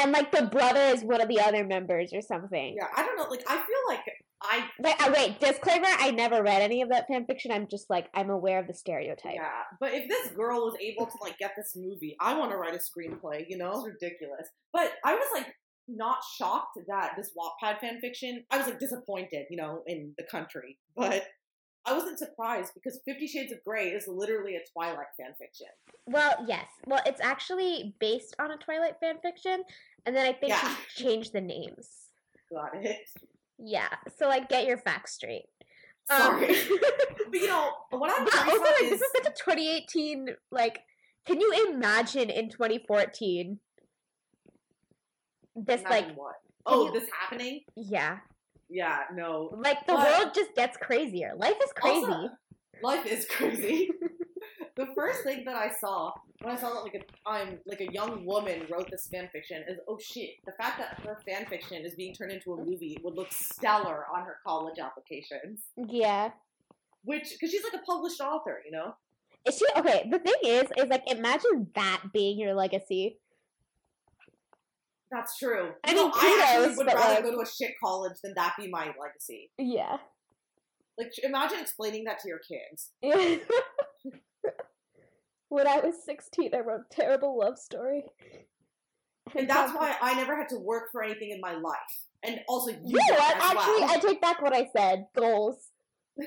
And 0.00 0.12
like 0.12 0.30
the 0.30 0.42
brother 0.46 0.80
is 0.80 1.02
one 1.02 1.20
of 1.20 1.28
the 1.28 1.40
other 1.40 1.64
members 1.64 2.12
or 2.12 2.20
something. 2.22 2.76
Yeah, 2.78 2.86
I 2.96 3.04
don't 3.04 3.16
know. 3.16 3.26
Like, 3.28 3.42
I 3.48 3.56
feel 3.56 3.64
like 3.88 4.00
I 4.40 4.64
Like, 4.80 5.02
uh, 5.02 5.12
wait, 5.14 5.40
disclaimer, 5.40 5.88
I 5.88 6.12
never 6.12 6.42
read 6.42 6.62
any 6.62 6.82
of 6.82 6.90
that 6.90 7.08
fan 7.08 7.26
fiction. 7.26 7.50
I'm 7.50 7.66
just 7.68 7.90
like, 7.90 8.06
I'm 8.14 8.30
aware 8.30 8.60
of 8.60 8.68
the 8.68 8.74
stereotype. 8.74 9.34
yeah. 9.34 9.62
But 9.80 9.94
if 9.94 10.08
this 10.08 10.30
girl 10.36 10.60
was 10.60 10.76
able 10.80 11.06
to 11.06 11.12
like 11.20 11.36
get 11.38 11.52
this 11.56 11.72
movie, 11.74 12.16
I 12.20 12.38
want 12.38 12.52
to 12.52 12.56
write 12.56 12.74
a 12.74 12.78
screenplay. 12.78 13.44
You 13.48 13.58
know, 13.58 13.72
it's 13.72 13.86
ridiculous. 14.00 14.48
But 14.72 14.92
I 15.04 15.14
was 15.14 15.26
like 15.34 15.52
not 15.88 16.18
shocked 16.38 16.78
that 16.86 17.14
this 17.16 17.32
Wattpad 17.36 17.80
fan 17.80 18.00
fiction. 18.00 18.44
I 18.52 18.58
was 18.58 18.66
like 18.68 18.78
disappointed, 18.78 19.46
you 19.50 19.56
know, 19.56 19.82
in 19.86 20.14
the 20.16 20.24
country, 20.30 20.78
but. 20.96 21.24
I 21.88 21.92
wasn't 21.96 22.18
surprised 22.18 22.72
because 22.74 23.00
Fifty 23.04 23.26
Shades 23.26 23.52
of 23.52 23.62
Grey 23.64 23.88
is 23.88 24.06
literally 24.08 24.56
a 24.56 24.60
Twilight 24.72 25.06
fan 25.18 25.32
fiction. 25.38 25.68
Well, 26.06 26.34
yes. 26.46 26.66
Well, 26.86 27.00
it's 27.06 27.20
actually 27.20 27.94
based 27.98 28.34
on 28.38 28.50
a 28.50 28.56
Twilight 28.56 28.96
fan 29.00 29.16
fiction, 29.22 29.62
and 30.06 30.14
then 30.14 30.26
I 30.26 30.32
think 30.32 30.50
Yeah. 30.50 30.74
she 30.94 31.04
changed 31.04 31.32
the 31.32 31.40
names. 31.40 31.88
Got 32.52 32.74
it. 32.84 32.96
Yeah. 33.58 33.88
So 34.18 34.28
like, 34.28 34.48
get 34.48 34.66
your 34.66 34.78
facts 34.78 35.14
straight. 35.14 35.44
Um, 36.10 36.18
Sorry, 36.18 36.46
but 37.30 37.34
you 37.40 37.46
know 37.48 37.70
what 37.90 38.10
I'm 38.18 38.26
curious 38.26 38.48
also, 38.60 38.62
like, 38.64 38.82
is 38.84 38.90
this 38.90 39.02
is 39.02 39.12
such 39.16 39.26
a 39.26 39.36
2018. 39.36 40.28
Like, 40.50 40.80
can 41.26 41.38
you 41.40 41.68
imagine 41.70 42.30
in 42.30 42.48
2014 42.48 43.58
this 45.56 45.80
imagine 45.82 45.90
like, 46.08 46.16
what? 46.16 46.34
Oh, 46.64 46.86
you- 46.86 46.98
this 47.00 47.10
happening? 47.18 47.60
yeah, 47.76 48.18
Yeah, 48.70 49.04
no. 49.14 49.50
like 49.56 49.86
the 49.86 49.94
But- 49.94 50.20
world 50.20 50.34
just 50.34 50.54
gets 50.54 50.76
crazier. 50.76 51.32
Life 51.36 51.56
is 51.62 51.72
crazy. 51.72 52.04
Also, 52.06 52.30
life 52.82 53.06
is 53.06 53.26
crazy. 53.26 53.90
the 54.76 54.86
first 54.94 55.24
thing 55.24 55.44
that 55.44 55.56
I 55.56 55.70
saw 55.80 56.12
when 56.42 56.54
I 56.54 56.58
saw 56.60 56.72
that 56.72 56.82
like 56.84 56.94
a 56.94 57.28
I'm 57.28 57.58
like 57.66 57.80
a 57.80 57.92
young 57.92 58.24
woman 58.24 58.62
wrote 58.70 58.88
this 58.90 59.08
fan 59.08 59.28
fiction 59.32 59.64
is 59.68 59.78
oh 59.88 59.98
shit 59.98 60.30
the 60.46 60.52
fact 60.52 60.78
that 60.78 61.00
her 61.04 61.18
fan 61.26 61.46
fiction 61.46 61.84
is 61.84 61.94
being 61.96 62.14
turned 62.14 62.30
into 62.30 62.52
a 62.52 62.56
movie 62.56 62.96
would 63.02 63.14
look 63.16 63.32
stellar 63.32 64.04
on 64.14 64.24
her 64.24 64.36
college 64.46 64.78
applications 64.78 65.62
yeah. 65.76 66.30
which 67.02 67.30
because 67.32 67.50
she's 67.50 67.64
like 67.64 67.74
a 67.74 67.84
published 67.84 68.20
author 68.20 68.62
you 68.64 68.70
know 68.70 68.94
Is 69.46 69.58
she 69.58 69.66
okay? 69.76 70.06
The 70.10 70.18
thing 70.18 70.34
is, 70.44 70.64
is 70.76 70.88
like 70.90 71.10
imagine 71.10 71.68
that 71.74 72.02
being 72.12 72.38
your 72.38 72.54
legacy. 72.54 73.18
That's 75.10 75.38
true 75.38 75.70
I 75.84 75.94
mean, 75.94 76.10
I 76.14 76.56
kudos, 76.60 76.76
would 76.76 76.86
rather 76.86 77.14
like- 77.14 77.24
go 77.24 77.30
to 77.32 77.40
a 77.40 77.46
shit 77.46 77.72
college 77.82 78.14
than 78.22 78.34
that 78.34 78.54
be 78.58 78.68
my 78.68 78.92
legacy 79.00 79.50
Yeah. 79.58 79.98
like 80.98 81.12
imagine 81.22 81.60
explaining 81.60 82.04
that 82.04 82.18
to 82.20 82.28
your 82.28 82.40
kids 82.40 82.90
when 85.50 85.66
I 85.66 85.80
was 85.80 85.94
16, 86.04 86.54
I 86.54 86.58
wrote 86.58 86.82
a 86.90 86.94
terrible 86.94 87.38
love 87.38 87.58
story. 87.58 88.04
and 89.36 89.48
that's 89.48 89.72
why 89.74 89.96
I 90.00 90.14
never 90.14 90.36
had 90.36 90.48
to 90.50 90.58
work 90.58 90.90
for 90.92 91.02
anything 91.02 91.30
in 91.30 91.40
my 91.40 91.52
life 91.54 92.04
and 92.22 92.40
also 92.48 92.70
you 92.70 92.78
what? 92.98 93.36
Actually. 93.36 93.84
I 93.84 93.98
take 94.00 94.20
back 94.20 94.42
what 94.42 94.52
I 94.52 94.68
said. 94.76 95.06
Goals. 95.16 95.70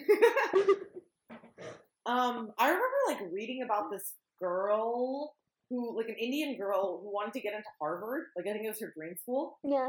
um, 2.05 2.51
I 2.57 2.67
remember 2.67 2.85
like 3.07 3.19
reading 3.31 3.61
about 3.63 3.91
this 3.91 4.13
girl 4.39 5.35
who, 5.71 5.97
like 5.97 6.09
an 6.09 6.15
Indian 6.19 6.57
girl 6.57 6.99
who 7.01 7.11
wanted 7.11 7.33
to 7.33 7.39
get 7.41 7.53
into 7.53 7.69
Harvard. 7.81 8.25
Like 8.35 8.45
I 8.45 8.51
think 8.51 8.65
it 8.65 8.69
was 8.69 8.79
her 8.81 8.93
dream 8.95 9.15
school, 9.17 9.57
Yeah. 9.63 9.87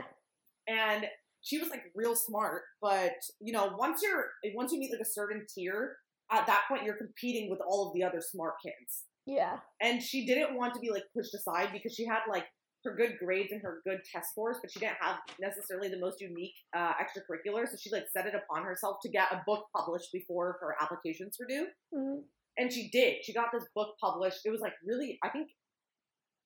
and 0.69 1.07
she 1.43 1.59
was 1.59 1.69
like 1.71 1.83
real 1.95 2.15
smart. 2.15 2.63
But 2.81 3.13
you 3.41 3.53
know, 3.53 3.75
once 3.77 4.01
you're 4.03 4.27
once 4.55 4.73
you 4.73 4.79
meet 4.79 4.93
like 4.93 5.01
a 5.01 5.05
certain 5.05 5.45
tier, 5.53 5.97
at 6.31 6.47
that 6.47 6.63
point 6.69 6.85
you're 6.85 6.97
competing 6.97 7.51
with 7.51 7.61
all 7.67 7.89
of 7.89 7.95
the 7.95 8.05
other 8.05 8.21
smart 8.23 8.55
kids. 8.65 9.05
Yeah. 9.27 9.59
And 9.81 10.03
she 10.03 10.25
didn't 10.25 10.57
want 10.57 10.75
to 10.75 10.81
be 10.81 10.91
like 10.91 11.05
pushed 11.17 11.35
aside 11.35 11.71
because 11.73 11.95
she 11.95 12.07
had 12.07 12.21
like 12.29 12.45
her 12.85 12.97
good 12.97 13.15
grades 13.25 13.53
and 13.53 13.63
her 13.63 13.81
good 13.85 14.01
test 14.13 14.31
scores, 14.33 14.57
but 14.61 14.71
she 14.73 14.81
didn't 14.81 14.97
have 15.01 15.17
necessarily 15.41 15.89
the 15.89 15.99
most 16.01 16.21
unique 16.21 16.55
uh, 16.77 16.93
extracurricular. 16.95 17.69
So 17.69 17.77
she 17.79 17.91
like 17.91 18.07
set 18.13 18.27
it 18.27 18.35
upon 18.35 18.65
herself 18.65 18.97
to 19.03 19.09
get 19.09 19.31
a 19.33 19.41
book 19.47 19.67
published 19.77 20.09
before 20.13 20.59
her 20.61 20.75
applications 20.81 21.37
were 21.39 21.47
due. 21.47 21.67
Mhm. 21.95 22.23
And 22.59 22.73
she 22.73 22.89
did. 22.91 23.25
She 23.25 23.33
got 23.33 23.49
this 23.53 23.65
book 23.75 23.95
published. 24.01 24.41
It 24.45 24.51
was 24.51 24.61
like 24.61 24.75
really, 24.85 25.19
I 25.23 25.29
think 25.31 25.49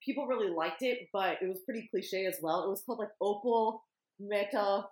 people 0.06 0.26
really 0.26 0.52
liked 0.54 0.82
it, 0.82 1.08
but 1.12 1.38
it 1.42 1.48
was 1.48 1.60
pretty 1.64 1.88
cliche 1.90 2.24
as 2.26 2.38
well. 2.40 2.64
It 2.64 2.70
was 2.70 2.82
called 2.86 3.00
like 3.00 3.10
Opal 3.20 3.82
Mehta 4.20 4.84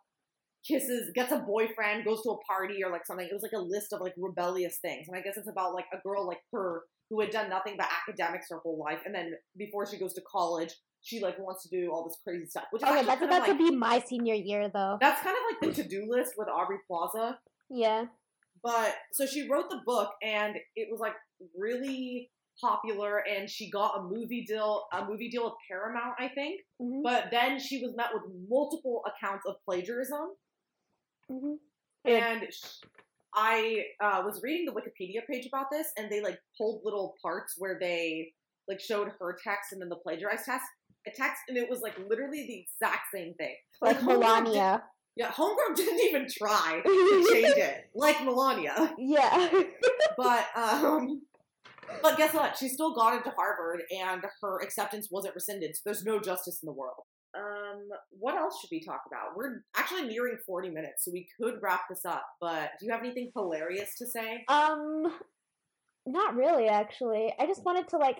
kisses, 0.66 1.10
gets 1.14 1.32
a 1.32 1.38
boyfriend, 1.38 2.04
goes 2.04 2.22
to 2.22 2.30
a 2.30 2.38
party 2.44 2.82
or 2.84 2.90
like 2.90 3.06
something. 3.06 3.26
It 3.26 3.32
was 3.32 3.42
like 3.42 3.52
a 3.52 3.62
list 3.62 3.92
of 3.92 4.00
like 4.00 4.14
rebellious 4.18 4.78
things. 4.82 5.06
And 5.08 5.16
I 5.16 5.20
guess 5.20 5.36
it's 5.36 5.48
about 5.48 5.74
like 5.74 5.86
a 5.92 5.98
girl 6.06 6.26
like 6.26 6.40
her 6.52 6.82
who 7.10 7.20
had 7.20 7.30
done 7.30 7.48
nothing 7.48 7.74
but 7.78 7.86
academics 8.08 8.46
her 8.50 8.58
whole 8.58 8.78
life. 8.78 9.00
And 9.04 9.14
then 9.14 9.32
before 9.56 9.86
she 9.86 9.98
goes 9.98 10.14
to 10.14 10.22
college, 10.30 10.74
she 11.02 11.20
like 11.20 11.38
wants 11.38 11.62
to 11.64 11.68
do 11.68 11.90
all 11.92 12.04
this 12.04 12.18
crazy 12.24 12.46
stuff. 12.46 12.64
Which 12.70 12.82
Okay, 12.82 13.04
that's 13.04 13.22
about 13.22 13.46
like, 13.46 13.50
to 13.52 13.58
be 13.58 13.70
my 13.70 14.00
senior 14.00 14.34
year, 14.34 14.70
though. 14.72 14.96
that's 15.00 15.22
kind 15.22 15.36
of 15.36 15.42
like 15.62 15.76
the 15.76 15.82
to-do 15.82 16.06
list 16.08 16.32
with 16.36 16.48
Aubrey 16.48 16.78
Plaza. 16.88 17.38
Yeah. 17.70 18.06
But 18.62 18.94
so 19.12 19.26
she 19.26 19.46
wrote 19.48 19.68
the 19.68 19.80
book 19.84 20.12
and 20.22 20.56
it 20.74 20.88
was 20.90 20.98
like 20.98 21.12
really 21.58 22.30
popular 22.60 23.18
and 23.18 23.48
she 23.50 23.70
got 23.70 23.98
a 23.98 24.02
movie 24.02 24.44
deal 24.44 24.84
a 24.92 25.04
movie 25.04 25.28
deal 25.28 25.44
with 25.44 25.54
Paramount, 25.68 26.14
I 26.18 26.28
think. 26.28 26.60
Mhm. 26.80 27.02
But 27.02 27.30
then 27.30 27.58
she 27.58 27.82
was 27.82 27.94
met 27.96 28.08
with 28.12 28.22
multiple 28.48 29.02
accounts 29.06 29.44
of 29.46 29.56
plagiarism 29.64 30.34
Mhm. 31.30 31.56
And 32.04 32.52
sh- 32.52 32.80
I 33.34 33.84
uh, 34.00 34.22
was 34.24 34.40
reading 34.42 34.66
the 34.66 34.72
Wikipedia 34.72 35.26
page 35.26 35.46
about 35.46 35.66
this 35.72 35.88
and 35.96 36.10
they 36.10 36.20
like 36.20 36.38
pulled 36.58 36.82
little 36.84 37.14
parts 37.22 37.54
where 37.58 37.78
they 37.80 38.32
like 38.68 38.80
showed 38.80 39.08
her 39.18 39.36
text 39.42 39.72
and 39.72 39.80
then 39.80 39.88
the 39.88 39.96
plagiarized 39.96 40.44
text 40.44 40.66
a 41.06 41.10
text 41.10 41.42
and 41.48 41.56
it 41.58 41.68
was 41.68 41.80
like 41.80 41.98
literally 42.08 42.46
the 42.46 42.60
exact 42.60 43.06
same 43.12 43.34
thing. 43.34 43.54
Like 43.82 43.96
Homegrown 43.98 44.44
Melania. 44.44 44.82
yeah, 45.16 45.30
Homegrown 45.30 45.74
didn't 45.76 46.00
even 46.00 46.26
try 46.30 46.80
to 46.84 47.28
change 47.32 47.56
it. 47.56 47.90
Like 47.94 48.22
Melania. 48.24 48.94
yeah. 48.98 49.50
but 50.16 50.46
um 50.56 51.22
but 52.02 52.16
guess 52.16 52.34
what 52.34 52.56
she 52.56 52.68
still 52.68 52.94
got 52.94 53.14
into 53.16 53.30
harvard 53.30 53.80
and 53.90 54.22
her 54.42 54.60
acceptance 54.62 55.08
wasn't 55.10 55.34
rescinded 55.34 55.74
so 55.74 55.80
there's 55.84 56.04
no 56.04 56.20
justice 56.20 56.60
in 56.62 56.66
the 56.66 56.72
world 56.72 57.02
um 57.36 57.88
what 58.10 58.36
else 58.36 58.58
should 58.60 58.68
we 58.70 58.82
talk 58.84 59.02
about 59.06 59.36
we're 59.36 59.62
actually 59.76 60.04
nearing 60.04 60.36
40 60.46 60.70
minutes 60.70 61.04
so 61.04 61.10
we 61.12 61.26
could 61.40 61.54
wrap 61.62 61.82
this 61.90 62.04
up 62.04 62.24
but 62.40 62.70
do 62.78 62.86
you 62.86 62.92
have 62.92 63.02
anything 63.02 63.30
hilarious 63.34 63.90
to 63.98 64.06
say 64.06 64.44
Um, 64.48 65.04
not 66.06 66.34
really. 66.36 66.68
Actually, 66.68 67.32
I 67.40 67.46
just 67.46 67.64
wanted 67.64 67.88
to 67.88 67.96
like. 67.96 68.18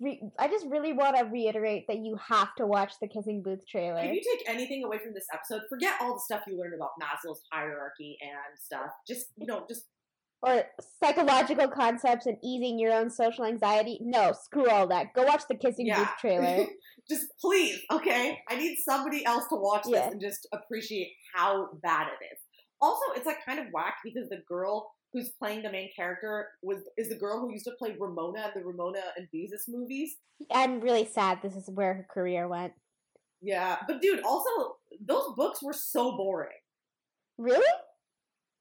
Re- 0.00 0.20
I 0.38 0.48
just 0.48 0.66
really 0.66 0.92
want 0.92 1.16
to 1.16 1.24
reiterate 1.24 1.84
that 1.88 1.98
you 1.98 2.16
have 2.26 2.54
to 2.56 2.66
watch 2.66 2.94
the 3.00 3.06
Kissing 3.06 3.42
Booth 3.42 3.60
trailer. 3.70 4.00
if 4.02 4.12
you 4.12 4.20
take 4.36 4.48
anything 4.48 4.82
away 4.84 4.98
from 4.98 5.14
this 5.14 5.26
episode 5.32 5.62
forget 5.68 5.94
all 6.00 6.14
the 6.14 6.20
stuff 6.20 6.42
you 6.48 6.58
learned 6.58 6.74
about 6.74 6.90
maslow's 7.00 7.40
hierarchy 7.52 8.18
and 8.20 8.58
stuff 8.58 8.90
just 9.06 9.26
you 9.36 9.46
know 9.46 9.64
just 9.68 9.84
or 10.42 10.64
psychological 11.02 11.68
concepts 11.68 12.26
and 12.26 12.36
easing 12.44 12.78
your 12.78 12.92
own 12.92 13.10
social 13.10 13.44
anxiety. 13.44 13.98
No, 14.00 14.32
screw 14.32 14.68
all 14.68 14.86
that. 14.88 15.12
Go 15.14 15.24
watch 15.24 15.42
the 15.48 15.56
Kissing 15.56 15.86
Yeah. 15.86 15.98
Booth 15.98 16.16
trailer. 16.20 16.66
just 17.10 17.26
please, 17.40 17.80
okay? 17.90 18.38
I 18.48 18.56
need 18.56 18.76
somebody 18.84 19.24
else 19.24 19.44
to 19.48 19.56
watch 19.56 19.84
this 19.84 20.12
and 20.12 20.20
just 20.20 20.46
appreciate 20.52 21.08
how 21.34 21.70
bad 21.82 22.06
it 22.08 22.24
is. 22.24 22.38
Also, 22.80 23.02
it's 23.16 23.26
like 23.26 23.44
kind 23.44 23.58
of 23.58 23.66
whack 23.72 23.96
because 24.04 24.28
the 24.28 24.42
girl 24.48 24.92
who's 25.12 25.30
playing 25.30 25.62
the 25.62 25.72
main 25.72 25.90
character 25.96 26.46
was 26.62 26.78
is 26.96 27.08
the 27.08 27.16
girl 27.16 27.40
who 27.40 27.50
used 27.50 27.64
to 27.64 27.72
play 27.78 27.96
Ramona 27.98 28.52
in 28.54 28.60
the 28.60 28.66
Ramona 28.66 29.00
and 29.16 29.26
Beezus 29.34 29.64
movies. 29.68 30.16
I'm 30.52 30.80
really 30.80 31.06
sad 31.06 31.40
this 31.42 31.56
is 31.56 31.68
where 31.68 31.94
her 31.94 32.06
career 32.12 32.46
went. 32.46 32.74
Yeah, 33.40 33.76
but 33.86 34.00
dude, 34.00 34.22
also 34.22 34.76
those 35.00 35.34
books 35.36 35.62
were 35.62 35.72
so 35.72 36.16
boring. 36.16 36.50
Really? 37.38 37.66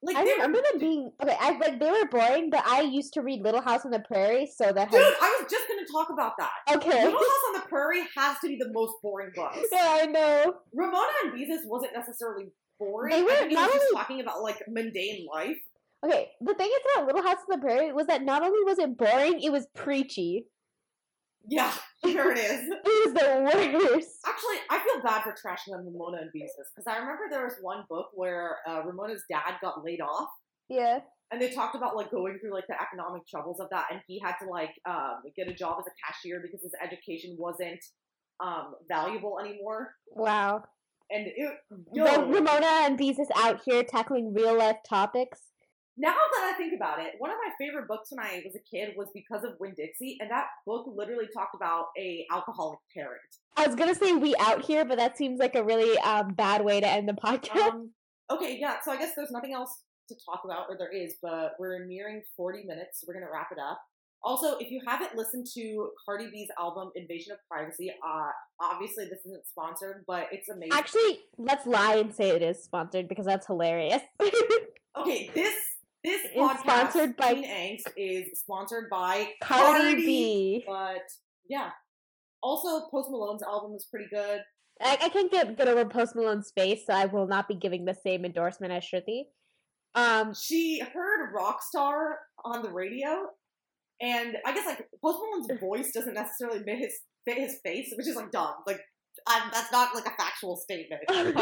Like 0.04 0.16
I 0.16 0.22
remember 0.24 0.60
them 0.72 0.80
being 0.80 1.12
okay. 1.24 1.36
I 1.40 1.58
like 1.58 1.80
they 1.80 1.90
were 1.90 2.06
boring, 2.08 2.50
but 2.52 2.64
I 2.68 2.82
used 2.82 3.14
to 3.14 3.22
read 3.22 3.42
Little 3.42 3.62
House 3.62 3.84
on 3.84 3.90
the 3.92 4.00
Prairie, 4.00 4.46
so 4.56 4.72
that 4.72 4.92
Dude, 4.92 5.02
has 5.02 5.14
I 5.22 5.38
was 5.42 5.52
just 5.52 5.68
gonna 5.68 5.88
talk 5.92 6.12
about 6.12 6.34
that. 6.38 6.52
okay. 6.76 7.04
Little 7.06 7.18
House 7.20 7.44
on 7.48 7.54
the 7.62 7.68
Prairie 7.68 8.04
has 8.16 8.38
to 8.42 8.48
be 8.48 8.58
the 8.58 8.72
most 8.72 8.94
boring 9.02 9.32
book. 9.36 9.54
yeah, 9.72 9.98
I 10.02 10.06
know. 10.06 10.54
Ramona 10.74 11.08
and 11.24 11.34
Beezus 11.34 11.66
wasn't 11.66 11.94
necessarily 11.96 12.52
boring. 12.80 13.16
They 13.16 13.24
were 13.24 13.50
not 13.50 13.72
was 13.72 13.82
only- 13.82 13.94
talking 13.96 14.22
about 14.22 14.44
like 14.44 14.62
mundane 14.68 15.26
life. 15.34 15.58
Okay, 16.06 16.30
the 16.42 16.54
thing 16.54 16.68
is 16.68 16.80
about 16.94 17.08
Little 17.08 17.24
House 17.24 17.40
on 17.50 17.60
the 17.60 17.66
Prairie 17.66 17.92
was 17.92 18.06
that 18.06 18.22
not 18.22 18.44
only 18.44 18.64
was 18.66 18.78
it 18.78 18.96
boring, 18.98 19.42
it 19.42 19.52
was 19.52 19.66
preachy. 19.74 20.46
Yeah, 21.50 21.74
sure 22.06 22.32
it 22.32 22.38
is. 22.38 22.70
It 22.86 23.08
is 23.08 23.14
the 23.14 23.42
worst. 23.44 24.20
Actually, 24.26 24.58
I 24.70 24.80
feel 24.80 25.02
bad 25.04 25.24
for 25.24 25.32
trashing 25.32 25.74
on 25.78 25.86
Ramona 25.86 26.18
and 26.22 26.30
Beezus 26.36 26.68
because 26.76 26.88
I 26.88 26.98
remember 26.98 27.24
there 27.30 27.44
was 27.46 27.56
one 27.62 27.84
book 27.90 28.08
where 28.14 28.58
uh, 28.68 28.82
Ramona's 28.86 29.24
dad 29.30 29.56
got 29.62 29.84
laid 29.84 30.02
off, 30.02 30.30
Yeah. 30.70 31.00
and 31.32 31.42
they 31.42 31.50
talked 31.50 31.76
about 31.76 31.96
like 31.96 32.12
going 32.12 32.38
through 32.40 32.54
like 32.54 32.68
the 32.68 32.76
economic 32.82 33.28
troubles 33.28 33.60
of 33.60 33.68
that, 33.72 33.86
and 33.92 34.02
he 34.08 34.20
had 34.24 34.36
to 34.42 34.50
like 34.50 34.72
um, 34.88 35.22
get 35.36 35.48
a 35.48 35.54
job 35.54 35.78
as 35.80 35.86
a 35.88 35.96
cashier 36.06 36.40
because 36.42 36.62
his 36.62 36.74
education 36.84 37.36
wasn't 37.40 37.84
um, 38.44 38.76
valuable 38.88 39.40
anymore. 39.40 39.92
Wow. 40.12 40.64
And 41.10 41.26
it, 41.28 41.54
yo, 41.94 42.04
Ramona 42.26 42.68
and 42.84 43.00
Beezus 43.00 43.28
out 43.36 43.62
here 43.66 43.84
tackling 43.84 44.34
real 44.34 44.58
life 44.58 44.78
topics. 44.88 45.40
Now 45.98 46.14
that 46.14 46.54
I 46.54 46.58
think 46.58 46.74
about 46.76 47.00
it, 47.00 47.14
one 47.18 47.32
of 47.32 47.38
my 47.44 47.52
favorite 47.60 47.88
books 47.88 48.12
when 48.12 48.24
I 48.24 48.44
was 48.46 48.56
a 48.56 48.60
kid 48.60 48.94
was 48.96 49.08
because 49.14 49.44
of 49.44 49.54
Winn 49.60 49.74
Dixie, 49.76 50.18
and 50.20 50.30
that 50.30 50.46
book 50.66 50.86
literally 50.96 51.28
talked 51.34 51.56
about 51.56 51.88
a 51.98 52.26
alcoholic 52.32 52.80
parent. 52.94 53.22
I 53.56 53.66
was 53.66 53.76
gonna 53.76 53.96
say 53.96 54.14
we 54.14 54.36
out 54.40 54.64
here, 54.64 54.86
but 54.86 54.98
that 54.98 55.18
seems 55.18 55.40
like 55.40 55.56
a 55.56 55.64
really 55.64 55.98
um, 56.00 56.34
bad 56.34 56.64
way 56.64 56.80
to 56.80 56.88
end 56.88 57.10
the 57.10 57.14
podcast. 57.14 57.72
Um, 57.72 57.92
okay, 58.30 58.58
yeah. 58.60 58.76
So 58.86 58.92
I 58.92 58.98
guess 58.98 59.14
there's 59.16 59.32
nothing 59.32 59.54
else 59.54 59.82
to 60.10 60.16
talk 60.24 60.42
about, 60.46 60.68
or 60.70 60.78
there 60.78 60.92
is, 60.92 61.16
but 61.22 61.54
we're 61.60 61.84
nearing 61.86 62.22
40 62.38 62.64
minutes. 62.66 63.02
So 63.02 63.06
we're 63.08 63.16
gonna 63.16 63.32
wrap 63.34 63.50
it 63.52 63.58
up. 63.60 63.82
Also, 64.24 64.58
if 64.58 64.70
you 64.70 64.82
haven't 64.86 65.16
listened 65.16 65.48
to 65.56 65.90
Cardi 66.06 66.30
B's 66.32 66.50
album 66.60 66.92
Invasion 66.96 67.32
of 67.32 67.40
Privacy, 67.50 67.90
uh, 68.06 68.30
obviously 68.60 69.06
this 69.06 69.20
isn't 69.26 69.48
sponsored, 69.48 70.04
but 70.06 70.28
it's 70.32 70.50
amazing. 70.50 70.74
Actually, 70.74 71.22
let's 71.38 71.66
lie 71.66 71.96
and 71.96 72.14
say 72.14 72.30
it 72.30 72.42
is 72.42 72.62
sponsored 72.64 73.08
because 73.08 73.26
that's 73.26 73.48
hilarious. 73.48 74.02
okay, 74.98 75.32
this 75.34 75.56
this 76.08 76.28
podcast, 76.36 76.60
sponsored 76.60 77.18
by- 77.18 77.34
Teen 77.34 77.46
Angst, 77.46 77.88
is 77.98 78.40
sponsored 78.40 78.90
by 78.90 79.30
Cardi 79.42 79.96
B. 79.96 80.64
But 80.68 81.02
yeah. 81.50 81.70
Also, 82.44 82.88
Post 82.90 83.10
Malone's 83.10 83.44
album 83.44 83.74
is 83.76 83.86
pretty 83.90 84.08
good. 84.12 84.42
I, 84.82 84.98
I 85.02 85.10
can't 85.10 85.32
get 85.32 85.58
get 85.58 85.68
over 85.68 85.86
Post 85.86 86.16
Malone's 86.16 86.52
face, 86.56 86.86
so 86.86 86.94
I 86.94 87.06
will 87.06 87.28
not 87.28 87.48
be 87.48 87.56
giving 87.56 87.86
the 87.86 87.96
same 87.96 88.26
endorsement 88.26 88.72
as 88.72 88.84
Shruti. 88.84 89.24
Um, 89.96 90.34
She 90.36 90.80
heard 90.80 91.34
Rockstar 91.36 92.14
on 92.46 92.62
the 92.62 92.70
radio, 92.72 93.26
and 94.00 94.38
I 94.46 94.54
guess 94.54 94.66
like 94.68 94.88
Post 95.04 95.20
Malone's 95.20 95.60
voice 95.60 95.92
doesn't 95.92 96.14
necessarily 96.14 96.64
fit 96.64 96.78
his 96.78 96.94
fit 97.26 97.38
his 97.40 97.58
face, 97.64 97.92
which 97.98 98.08
is 98.08 98.16
like 98.16 98.32
dumb. 98.32 98.54
Like 98.68 98.80
i 99.28 99.50
that's 99.54 99.72
not 99.72 99.94
like 99.96 100.06
a 100.06 100.16
factual 100.18 100.56
statement. 100.56 101.02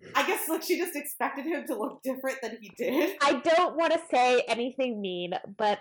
But 0.00 0.14
I 0.14 0.26
guess 0.26 0.48
like 0.48 0.62
she 0.62 0.78
just 0.78 0.94
expected 0.94 1.44
him 1.44 1.66
to 1.66 1.74
look 1.76 2.02
different 2.02 2.38
than 2.40 2.58
he 2.60 2.70
did. 2.76 3.16
I 3.20 3.34
don't 3.34 3.76
want 3.76 3.92
to 3.92 4.00
say 4.10 4.42
anything 4.48 5.00
mean, 5.00 5.32
but 5.56 5.80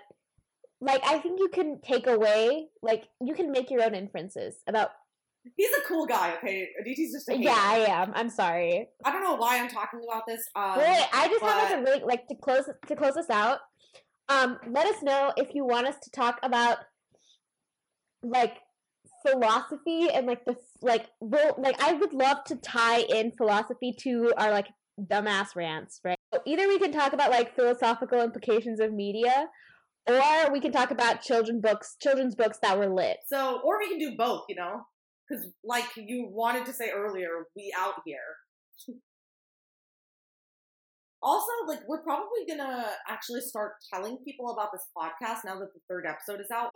like 0.82 1.02
I 1.06 1.20
think 1.20 1.40
you 1.40 1.50
can 1.50 1.80
take 1.82 2.08
away, 2.08 2.68
like 2.82 3.06
you 3.22 3.34
can 3.34 3.52
make 3.52 3.70
your 3.70 3.84
own 3.84 3.96
inferences 3.96 4.56
about. 4.68 4.90
He's 5.56 5.70
a 5.70 5.88
cool 5.88 6.06
guy. 6.06 6.34
Okay, 6.38 6.68
Aditi's 6.82 7.14
just 7.14 7.30
a. 7.30 7.38
Yeah, 7.38 7.56
I 7.58 7.86
am. 7.88 8.12
I'm 8.16 8.30
sorry. 8.30 8.90
I 9.06 9.12
don't 9.12 9.24
know 9.24 9.36
why 9.36 9.60
I'm 9.60 9.70
talking 9.70 10.02
about 10.08 10.24
this. 10.28 10.42
Um, 10.56 10.78
Wait, 10.78 11.08
I 11.14 11.28
just 11.28 11.44
have 11.44 11.72
like 11.72 11.80
a 11.80 11.84
really 11.84 12.04
like 12.04 12.28
to 12.28 12.36
close 12.36 12.66
to 12.88 12.96
close 12.96 13.16
us 13.16 13.30
out. 13.30 13.60
Um, 14.30 14.58
let 14.70 14.86
us 14.88 15.02
know 15.02 15.32
if 15.38 15.56
you 15.56 15.66
want 15.66 15.88
us 15.88 15.96
to 16.04 16.12
talk 16.12 16.40
about 16.44 16.80
like 18.24 18.58
philosophy 19.30 20.10
and 20.14 20.26
like 20.28 20.46
the 20.46 20.56
like 20.82 21.08
well 21.20 21.56
like 21.58 21.82
I 21.82 21.94
would 21.94 22.14
love 22.14 22.44
to 22.46 22.56
tie 22.56 23.00
in 23.00 23.32
philosophy 23.38 23.94
to 24.00 24.34
our 24.38 24.52
like 24.52 24.68
dumbass 25.00 25.56
rants, 25.56 26.00
right? 26.04 26.18
So 26.34 26.42
either 26.46 26.68
we 26.68 26.80
can 26.80 26.92
talk 26.92 27.14
about 27.14 27.32
like 27.32 27.56
philosophical 27.56 28.22
implications 28.22 28.80
of 28.80 28.94
media, 28.94 29.48
or 30.08 30.52
we 30.52 30.60
can 30.60 30.72
talk 30.72 30.92
about 30.92 31.22
children 31.22 31.62
books, 31.62 31.96
children's 32.02 32.36
books 32.36 32.58
that 32.62 32.78
were 32.78 32.94
lit. 32.94 33.18
So, 33.28 33.62
or 33.64 33.80
we 33.80 33.90
can 33.90 34.00
do 34.00 34.16
both, 34.18 34.46
you 34.50 34.56
know? 34.56 34.84
Because, 35.28 35.48
like 35.64 35.86
you 35.98 36.30
wanted 36.32 36.66
to 36.66 36.74
say 36.74 36.90
earlier, 36.90 37.28
we 37.56 37.74
out 37.78 37.96
here. 38.06 38.18
also, 41.22 41.52
like, 41.68 41.82
we're 41.88 42.04
probably 42.04 42.46
gonna 42.48 42.86
actually 43.10 43.42
start 43.42 43.74
telling 43.94 44.18
people 44.26 44.50
about 44.52 44.70
this 44.72 44.86
podcast 44.98 45.44
now 45.46 45.60
that 45.60 45.74
the 45.74 45.82
third 45.90 46.06
episode 46.08 46.40
is 46.40 46.52
out. 46.54 46.72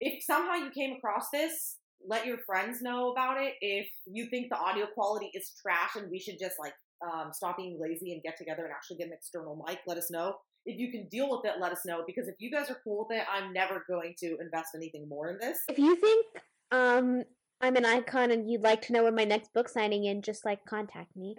If 0.00 0.22
somehow 0.24 0.54
you 0.54 0.70
came 0.70 0.96
across 0.96 1.28
this, 1.32 1.78
let 2.04 2.26
your 2.26 2.38
friends 2.38 2.82
know 2.82 3.12
about 3.12 3.40
it. 3.40 3.54
If 3.60 3.88
you 4.06 4.26
think 4.30 4.48
the 4.50 4.56
audio 4.58 4.86
quality 4.86 5.30
is 5.34 5.52
trash 5.60 5.96
and 5.96 6.10
we 6.10 6.18
should 6.18 6.38
just, 6.38 6.56
like, 6.58 6.74
um, 7.06 7.30
stop 7.32 7.56
being 7.56 7.78
lazy 7.80 8.12
and 8.12 8.22
get 8.22 8.36
together 8.36 8.64
and 8.64 8.72
actually 8.72 8.96
get 8.96 9.08
an 9.08 9.12
external 9.12 9.62
mic, 9.66 9.80
let 9.86 9.98
us 9.98 10.10
know. 10.10 10.36
If 10.64 10.78
you 10.78 10.90
can 10.90 11.08
deal 11.08 11.30
with 11.30 11.44
it, 11.44 11.60
let 11.60 11.70
us 11.72 11.82
know. 11.84 12.02
Because 12.06 12.26
if 12.26 12.36
you 12.38 12.50
guys 12.50 12.70
are 12.70 12.78
cool 12.82 13.06
with 13.08 13.16
it, 13.18 13.24
I'm 13.32 13.52
never 13.52 13.84
going 13.88 14.14
to 14.18 14.36
invest 14.40 14.70
anything 14.74 15.08
more 15.08 15.30
in 15.30 15.38
this. 15.38 15.58
If 15.68 15.78
you 15.78 15.94
think 15.96 16.26
um 16.72 17.22
I'm 17.60 17.76
an 17.76 17.84
icon 17.86 18.30
and 18.32 18.50
you'd 18.50 18.62
like 18.62 18.82
to 18.82 18.92
know 18.92 19.04
when 19.04 19.14
my 19.14 19.24
next 19.24 19.52
book 19.54 19.68
signing 19.68 20.04
in, 20.04 20.22
just 20.22 20.44
like 20.44 20.64
contact 20.66 21.16
me. 21.16 21.36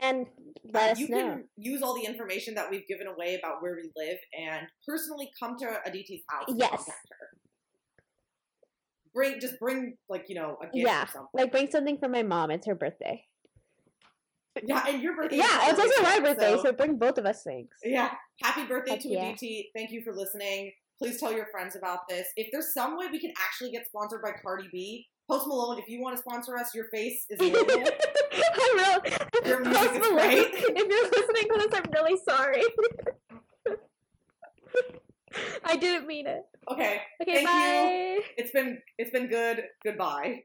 And 0.00 0.26
let 0.72 0.88
Uh, 0.88 0.92
us 0.92 0.98
you 0.98 1.08
know. 1.08 1.16
can 1.16 1.48
use 1.56 1.82
all 1.82 1.94
the 1.94 2.04
information 2.06 2.54
that 2.54 2.70
we've 2.70 2.86
given 2.88 3.06
away 3.06 3.36
about 3.36 3.62
where 3.62 3.74
we 3.76 3.90
live 3.96 4.18
and 4.38 4.66
personally 4.86 5.30
come 5.38 5.56
to 5.58 5.66
Aditi's 5.86 6.22
house 6.28 6.48
Yes. 6.56 6.90
Bring 9.14 9.40
just 9.40 9.58
bring 9.60 9.96
like 10.08 10.26
you 10.28 10.34
know 10.34 10.56
a 10.60 10.64
gift 10.64 10.76
Yeah, 10.76 11.04
or 11.04 11.06
something. 11.06 11.28
Like 11.34 11.52
bring 11.52 11.70
something 11.70 11.98
for 11.98 12.08
my 12.08 12.22
mom. 12.22 12.50
It's 12.50 12.66
her 12.66 12.74
birthday. 12.74 13.24
Yeah, 14.62 14.84
and 14.88 15.02
your 15.02 15.16
birthday. 15.16 15.36
Yeah, 15.38 15.70
it's 15.70 15.78
also 15.80 16.02
my 16.02 16.20
birthday, 16.20 16.56
so 16.62 16.72
bring 16.72 16.96
both 16.96 17.18
of 17.18 17.26
us 17.26 17.42
things. 17.42 17.70
yeah, 17.82 18.10
happy 18.42 18.64
birthday 18.66 18.92
Heck 18.92 19.00
to 19.00 19.08
yeah. 19.08 19.28
Aditi. 19.30 19.70
Thank 19.74 19.90
you 19.90 20.02
for 20.02 20.12
listening. 20.14 20.72
Please 20.98 21.18
tell 21.18 21.32
your 21.32 21.46
friends 21.46 21.74
about 21.74 22.08
this. 22.08 22.28
If 22.36 22.48
there's 22.52 22.72
some 22.72 22.96
way 22.96 23.06
we 23.10 23.18
can 23.18 23.32
actually 23.44 23.72
get 23.72 23.86
sponsored 23.86 24.22
by 24.22 24.30
Cardi 24.40 24.68
B, 24.70 25.06
Post 25.28 25.48
Malone, 25.48 25.78
if 25.80 25.88
you 25.88 26.00
want 26.00 26.16
to 26.16 26.22
sponsor 26.22 26.56
us, 26.56 26.72
your 26.74 26.84
face 26.92 27.26
is. 27.30 27.38
I 27.42 28.70
will. 28.74 29.48
Your 29.48 29.60
music 29.60 29.82
Post 29.82 29.94
is 29.94 29.98
Malone, 29.98 30.14
great. 30.14 30.48
If 30.54 30.88
you're 30.88 31.10
listening 31.10 31.48
to 31.50 31.58
this, 31.58 31.80
I'm 31.80 31.90
really 31.92 32.18
sorry. 32.28 32.62
I 35.64 35.76
didn't 35.76 36.06
mean 36.06 36.26
it. 36.26 36.42
okay, 36.70 37.00
Okay, 37.22 37.44
Thank 37.44 37.46
bye. 37.46 38.20
it's 38.36 38.50
been 38.52 38.78
it's 38.98 39.10
been 39.10 39.28
good. 39.28 39.64
Goodbye. 39.84 40.44